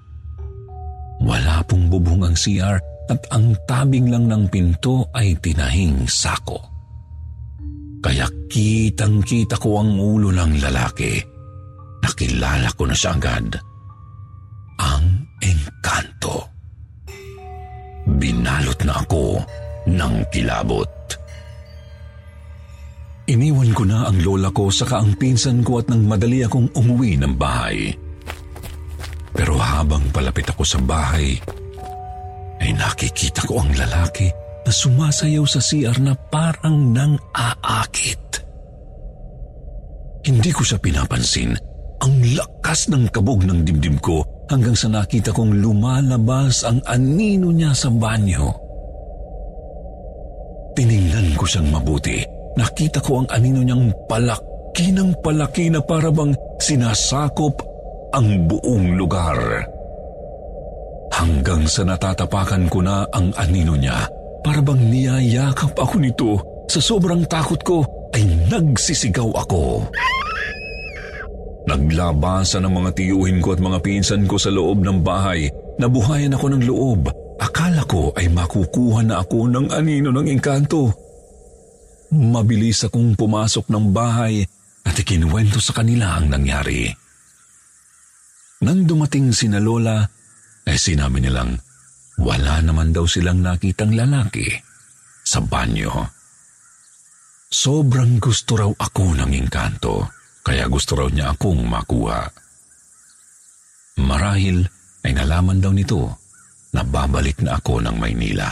Wala 1.19 1.63
pong 1.67 1.91
bubong 1.91 2.23
ang 2.23 2.35
CR 2.35 2.94
at 3.09 3.21
ang 3.29 3.53
tabing 3.69 4.09
lang 4.09 4.25
ng 4.25 4.49
pinto 4.49 5.09
ay 5.13 5.37
tinahing 5.37 6.09
sako. 6.09 6.57
Kaya 8.01 8.29
kitang-kita 8.49 9.57
ko 9.57 9.81
ang 9.81 9.97
ulo 9.97 10.29
ng 10.29 10.61
lalaki. 10.61 11.17
Nakilala 12.05 12.69
ko 12.77 12.85
na 12.85 12.93
siya 12.93 13.17
agad. 13.17 13.57
Ang 14.77 15.25
engkanto. 15.41 16.45
Binalot 18.05 18.77
na 18.85 18.93
ako 19.01 19.41
ng 19.89 20.13
kilabot. 20.29 20.89
Iniwan 23.25 23.73
ko 23.73 23.89
na 23.89 24.05
ang 24.05 24.21
lola 24.21 24.53
ko 24.53 24.69
saka 24.69 25.01
ang 25.01 25.17
pinsan 25.17 25.65
ko 25.65 25.81
at 25.81 25.89
nang 25.89 26.05
madali 26.05 26.45
akong 26.45 26.69
umuwi 26.77 27.17
ng 27.17 27.33
bahay. 27.33 27.89
Pero 29.33 29.57
habang 29.57 30.13
palapit 30.13 30.45
ako 30.53 30.61
sa 30.61 30.77
bahay, 30.77 31.33
ay 32.65 32.73
nakikita 32.73 33.45
ko 33.45 33.61
ang 33.61 33.69
lalaki 33.77 34.25
na 34.65 34.71
sumasayaw 34.73 35.45
sa 35.45 35.61
CR 35.61 36.01
na 36.01 36.17
parang 36.17 36.89
nang 36.89 37.13
aakit. 37.37 38.41
Hindi 40.25 40.49
ko 40.49 40.65
siya 40.65 40.81
pinapansin. 40.81 41.53
Ang 42.01 42.15
lakas 42.33 42.89
ng 42.89 43.13
kabog 43.13 43.45
ng 43.45 43.61
dimdim 43.61 44.01
ko 44.01 44.25
hanggang 44.49 44.73
sa 44.73 44.89
nakita 44.89 45.29
kong 45.29 45.61
lumalabas 45.61 46.65
ang 46.65 46.81
anino 46.89 47.53
niya 47.53 47.77
sa 47.77 47.93
banyo. 47.93 48.49
Tiningnan 50.73 51.37
ko 51.37 51.45
siyang 51.45 51.69
mabuti. 51.69 52.25
Nakita 52.57 52.99
ko 53.05 53.21
ang 53.21 53.27
anino 53.29 53.61
niyang 53.61 53.93
palaki 54.09 54.89
ng 54.91 55.13
palaki 55.21 55.69
na 55.69 55.79
parabang 55.85 56.33
sinasakop 56.57 57.61
ang 58.11 58.49
buong 58.49 58.97
lugar 58.97 59.69
hanggang 61.15 61.63
sa 61.63 61.87
natatapakan 61.87 62.67
ko 62.67 62.83
na 62.83 63.07
ang 63.15 63.31
anino 63.39 63.79
niya. 63.79 64.11
Para 64.43 64.59
bang 64.59 64.91
niyayakap 64.91 65.73
ako 65.79 65.95
nito, 65.97 66.31
sa 66.67 66.83
sobrang 66.83 67.23
takot 67.25 67.61
ko 67.63 67.77
ay 68.11 68.27
nagsisigaw 68.51 69.31
ako. 69.47 69.87
Naglabasan 71.65 72.67
ang 72.67 72.77
mga 72.77 72.93
tiyuhin 72.93 73.41
ko 73.41 73.57
at 73.57 73.61
mga 73.63 73.81
pinsan 73.81 74.29
ko 74.29 74.37
sa 74.37 74.53
loob 74.53 74.85
ng 74.85 75.01
bahay. 75.01 75.49
Nabuhayan 75.81 76.37
ako 76.37 76.45
ng 76.53 76.63
loob. 76.69 77.01
Akala 77.41 77.83
ko 77.89 78.13
ay 78.13 78.29
makukuha 78.29 79.01
na 79.01 79.25
ako 79.25 79.49
ng 79.49 79.73
anino 79.73 80.13
ng 80.13 80.29
engkanto. 80.29 80.93
Mabilis 82.13 82.85
akong 82.85 83.17
pumasok 83.17 83.65
ng 83.73 83.85
bahay 83.89 84.45
at 84.85 84.93
ikinuwento 84.93 85.57
sa 85.57 85.73
kanila 85.73 86.21
ang 86.21 86.29
nangyari. 86.29 86.93
Nang 88.61 88.85
dumating 88.85 89.33
si 89.33 89.49
na 89.49 89.57
Lola, 89.57 90.05
eh 90.65 90.77
sinabi 90.77 91.21
nilang 91.21 91.55
wala 92.19 92.63
naman 92.63 92.95
daw 92.95 93.03
silang 93.05 93.43
nakitang 93.43 93.91
lalaki 93.93 94.47
sa 95.25 95.43
banyo. 95.43 95.91
Sobrang 97.51 98.19
gusto 98.19 98.57
raw 98.59 98.71
ako 98.71 99.15
ng 99.15 99.31
engkanto, 99.31 100.09
kaya 100.45 100.67
gusto 100.67 100.97
raw 100.99 101.07
niya 101.07 101.35
akong 101.35 101.63
makuha. 101.65 102.27
Marahil 104.01 104.63
ay 105.07 105.11
nalaman 105.15 105.63
daw 105.63 105.71
nito 105.71 106.19
na 106.75 106.83
babalik 106.83 107.39
na 107.39 107.55
ako 107.55 107.79
ng 107.79 107.95
Maynila. 107.95 108.49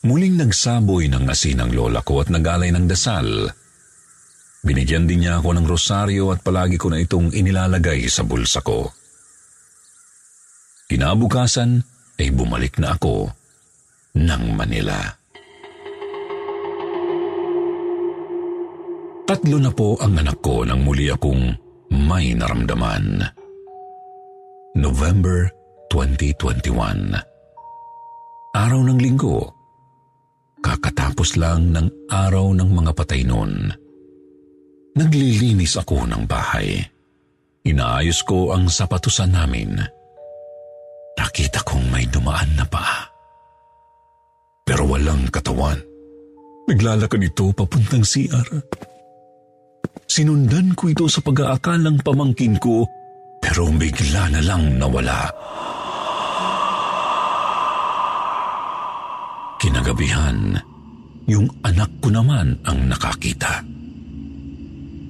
Muling 0.00 0.40
nagsaboy 0.40 1.12
ng 1.12 1.28
asin 1.28 1.60
ang 1.60 1.76
lola 1.76 2.00
ko 2.00 2.24
at 2.24 2.32
nagalay 2.32 2.72
ng 2.72 2.88
dasal. 2.88 3.52
Binigyan 4.64 5.04
din 5.04 5.24
niya 5.24 5.44
ako 5.44 5.60
ng 5.60 5.66
rosaryo 5.68 6.32
at 6.32 6.40
palagi 6.40 6.80
ko 6.80 6.88
na 6.88 7.00
itong 7.00 7.36
inilalagay 7.36 8.08
sa 8.08 8.24
bulsa 8.24 8.64
ko. 8.64 8.88
Kinabukasan 10.90 11.86
ay 12.18 12.34
bumalik 12.34 12.82
na 12.82 12.98
ako 12.98 13.30
ng 14.18 14.44
Manila. 14.58 14.98
Tatlo 19.22 19.62
na 19.62 19.70
po 19.70 19.94
ang 20.02 20.18
anak 20.18 20.42
ko 20.42 20.66
nang 20.66 20.82
muli 20.82 21.06
akong 21.06 21.54
may 21.94 22.34
naramdaman. 22.34 23.22
November 24.74 25.46
2021 25.94 27.14
Araw 28.50 28.80
ng 28.82 28.98
linggo. 28.98 29.46
Kakatapos 30.58 31.38
lang 31.38 31.70
ng 31.70 32.10
araw 32.10 32.50
ng 32.50 32.66
mga 32.66 32.92
patay 32.98 33.22
noon. 33.22 33.70
Naglilinis 34.98 35.78
ako 35.78 36.02
ng 36.10 36.26
bahay. 36.26 36.82
Inaayos 37.62 38.26
ko 38.26 38.50
ang 38.50 38.66
sapatusan 38.66 39.30
namin. 39.30 39.99
Nakita 41.20 41.60
kong 41.68 41.92
may 41.92 42.08
dumaan 42.08 42.48
na 42.56 42.64
pa. 42.64 43.12
Pero 44.64 44.88
walang 44.88 45.28
katawan. 45.28 45.76
Naglalakad 46.64 47.20
ito 47.20 47.52
papuntang 47.52 48.00
CR. 48.00 48.48
Sinundan 50.08 50.72
ko 50.72 50.88
ito 50.88 51.04
sa 51.12 51.20
pag-aakalang 51.20 52.00
pamangkin 52.00 52.56
ko 52.56 52.88
pero 53.40 53.68
bigla 53.68 54.32
na 54.32 54.40
lang 54.40 54.80
nawala. 54.80 55.28
Kinagabihan, 59.60 60.56
yung 61.28 61.48
anak 61.60 61.90
ko 62.00 62.08
naman 62.08 62.56
ang 62.64 62.88
nakakita. 62.88 63.60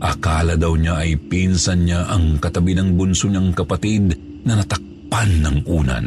Akala 0.01 0.59
daw 0.59 0.75
niya 0.75 1.07
ay 1.07 1.15
pinsan 1.15 1.87
niya 1.87 2.09
ang 2.11 2.41
katabi 2.43 2.75
ng 2.75 2.99
bunso 2.99 3.29
niyang 3.29 3.55
kapatid 3.55 4.17
na 4.43 4.59
natakpan 5.11 5.31
ng 5.43 5.59
unan. 5.67 6.07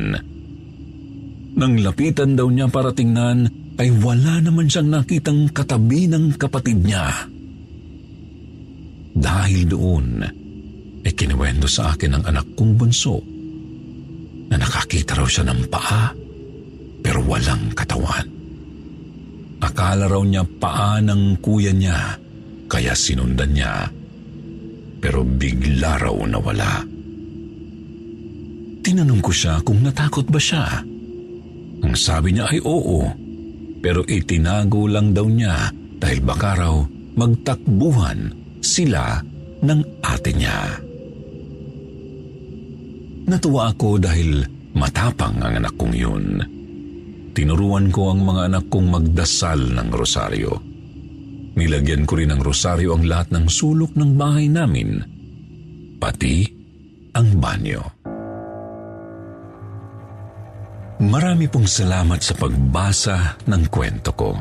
Nang 1.54 1.74
lapitan 1.84 2.40
daw 2.40 2.48
niya 2.48 2.72
para 2.72 2.96
tingnan, 2.96 3.52
ay 3.78 3.92
wala 4.00 4.40
naman 4.42 4.72
siyang 4.72 4.90
nakitang 4.90 5.52
katabi 5.52 6.08
ng 6.08 6.40
kapatid 6.40 6.82
niya. 6.82 7.28
Dahil 9.14 9.70
doon, 9.70 10.08
ay 11.04 11.12
kinuwento 11.14 11.68
sa 11.70 11.94
akin 11.94 12.18
ng 12.18 12.24
anak 12.26 12.48
kong 12.58 12.74
bunso 12.80 13.22
na 14.50 14.56
nakakita 14.58 15.20
raw 15.20 15.28
siya 15.28 15.46
ng 15.52 15.62
paa 15.70 16.10
pero 17.04 17.20
walang 17.28 17.76
katawan. 17.76 18.26
Akala 19.62 20.10
raw 20.10 20.24
niya 20.24 20.48
paa 20.48 21.04
ng 21.04 21.38
kuya 21.44 21.76
niya 21.76 22.18
kaya 22.72 22.96
sinundan 22.98 23.52
niya 23.54 23.92
pero 25.04 25.22
bigla 25.22 26.00
raw 26.02 26.16
nawala. 26.24 27.03
Tinanong 28.84 29.24
ko 29.24 29.32
siya 29.32 29.64
kung 29.64 29.80
natakot 29.80 30.28
ba 30.28 30.38
siya. 30.38 30.84
Ang 31.84 31.96
sabi 31.96 32.36
niya 32.36 32.52
ay 32.52 32.60
oo 32.64 33.08
pero 33.84 34.04
itinago 34.08 34.88
lang 34.88 35.16
daw 35.16 35.28
niya 35.28 35.72
dahil 36.00 36.20
baka 36.24 36.52
raw 36.60 36.76
magtakbuhan 37.16 38.32
sila 38.60 39.20
ng 39.64 39.80
ate 40.04 40.32
niya. 40.36 40.60
Natuwa 43.24 43.72
ako 43.72 44.04
dahil 44.04 44.44
matapang 44.76 45.40
ang 45.40 45.64
anak 45.64 45.76
kong 45.80 45.96
yun. 45.96 46.26
Tinuruan 47.32 47.88
ko 47.88 48.12
ang 48.12 48.28
mga 48.28 48.42
anak 48.52 48.66
kong 48.68 48.88
magdasal 48.92 49.60
ng 49.74 49.90
rosaryo. 49.96 50.54
Nilagyan 51.56 52.04
ko 52.04 52.20
rin 52.20 52.36
ng 52.36 52.42
rosaryo 52.44 52.98
ang 52.98 53.08
lahat 53.08 53.32
ng 53.32 53.46
sulok 53.48 53.96
ng 53.96 54.12
bahay 54.18 54.52
namin, 54.52 55.00
pati 56.02 56.46
ang 57.14 57.38
banyo. 57.40 58.03
Marami 61.02 61.50
pong 61.50 61.66
salamat 61.66 62.22
sa 62.22 62.38
pagbasa 62.38 63.18
ng 63.50 63.64
kwento 63.74 64.14
ko. 64.14 64.38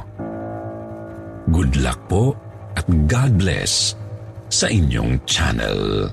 Good 1.49 1.81
luck 1.81 2.01
po 2.13 2.37
at 2.77 2.85
God 3.09 3.41
bless 3.41 3.97
sa 4.53 4.69
inyong 4.69 5.25
channel. 5.25 6.13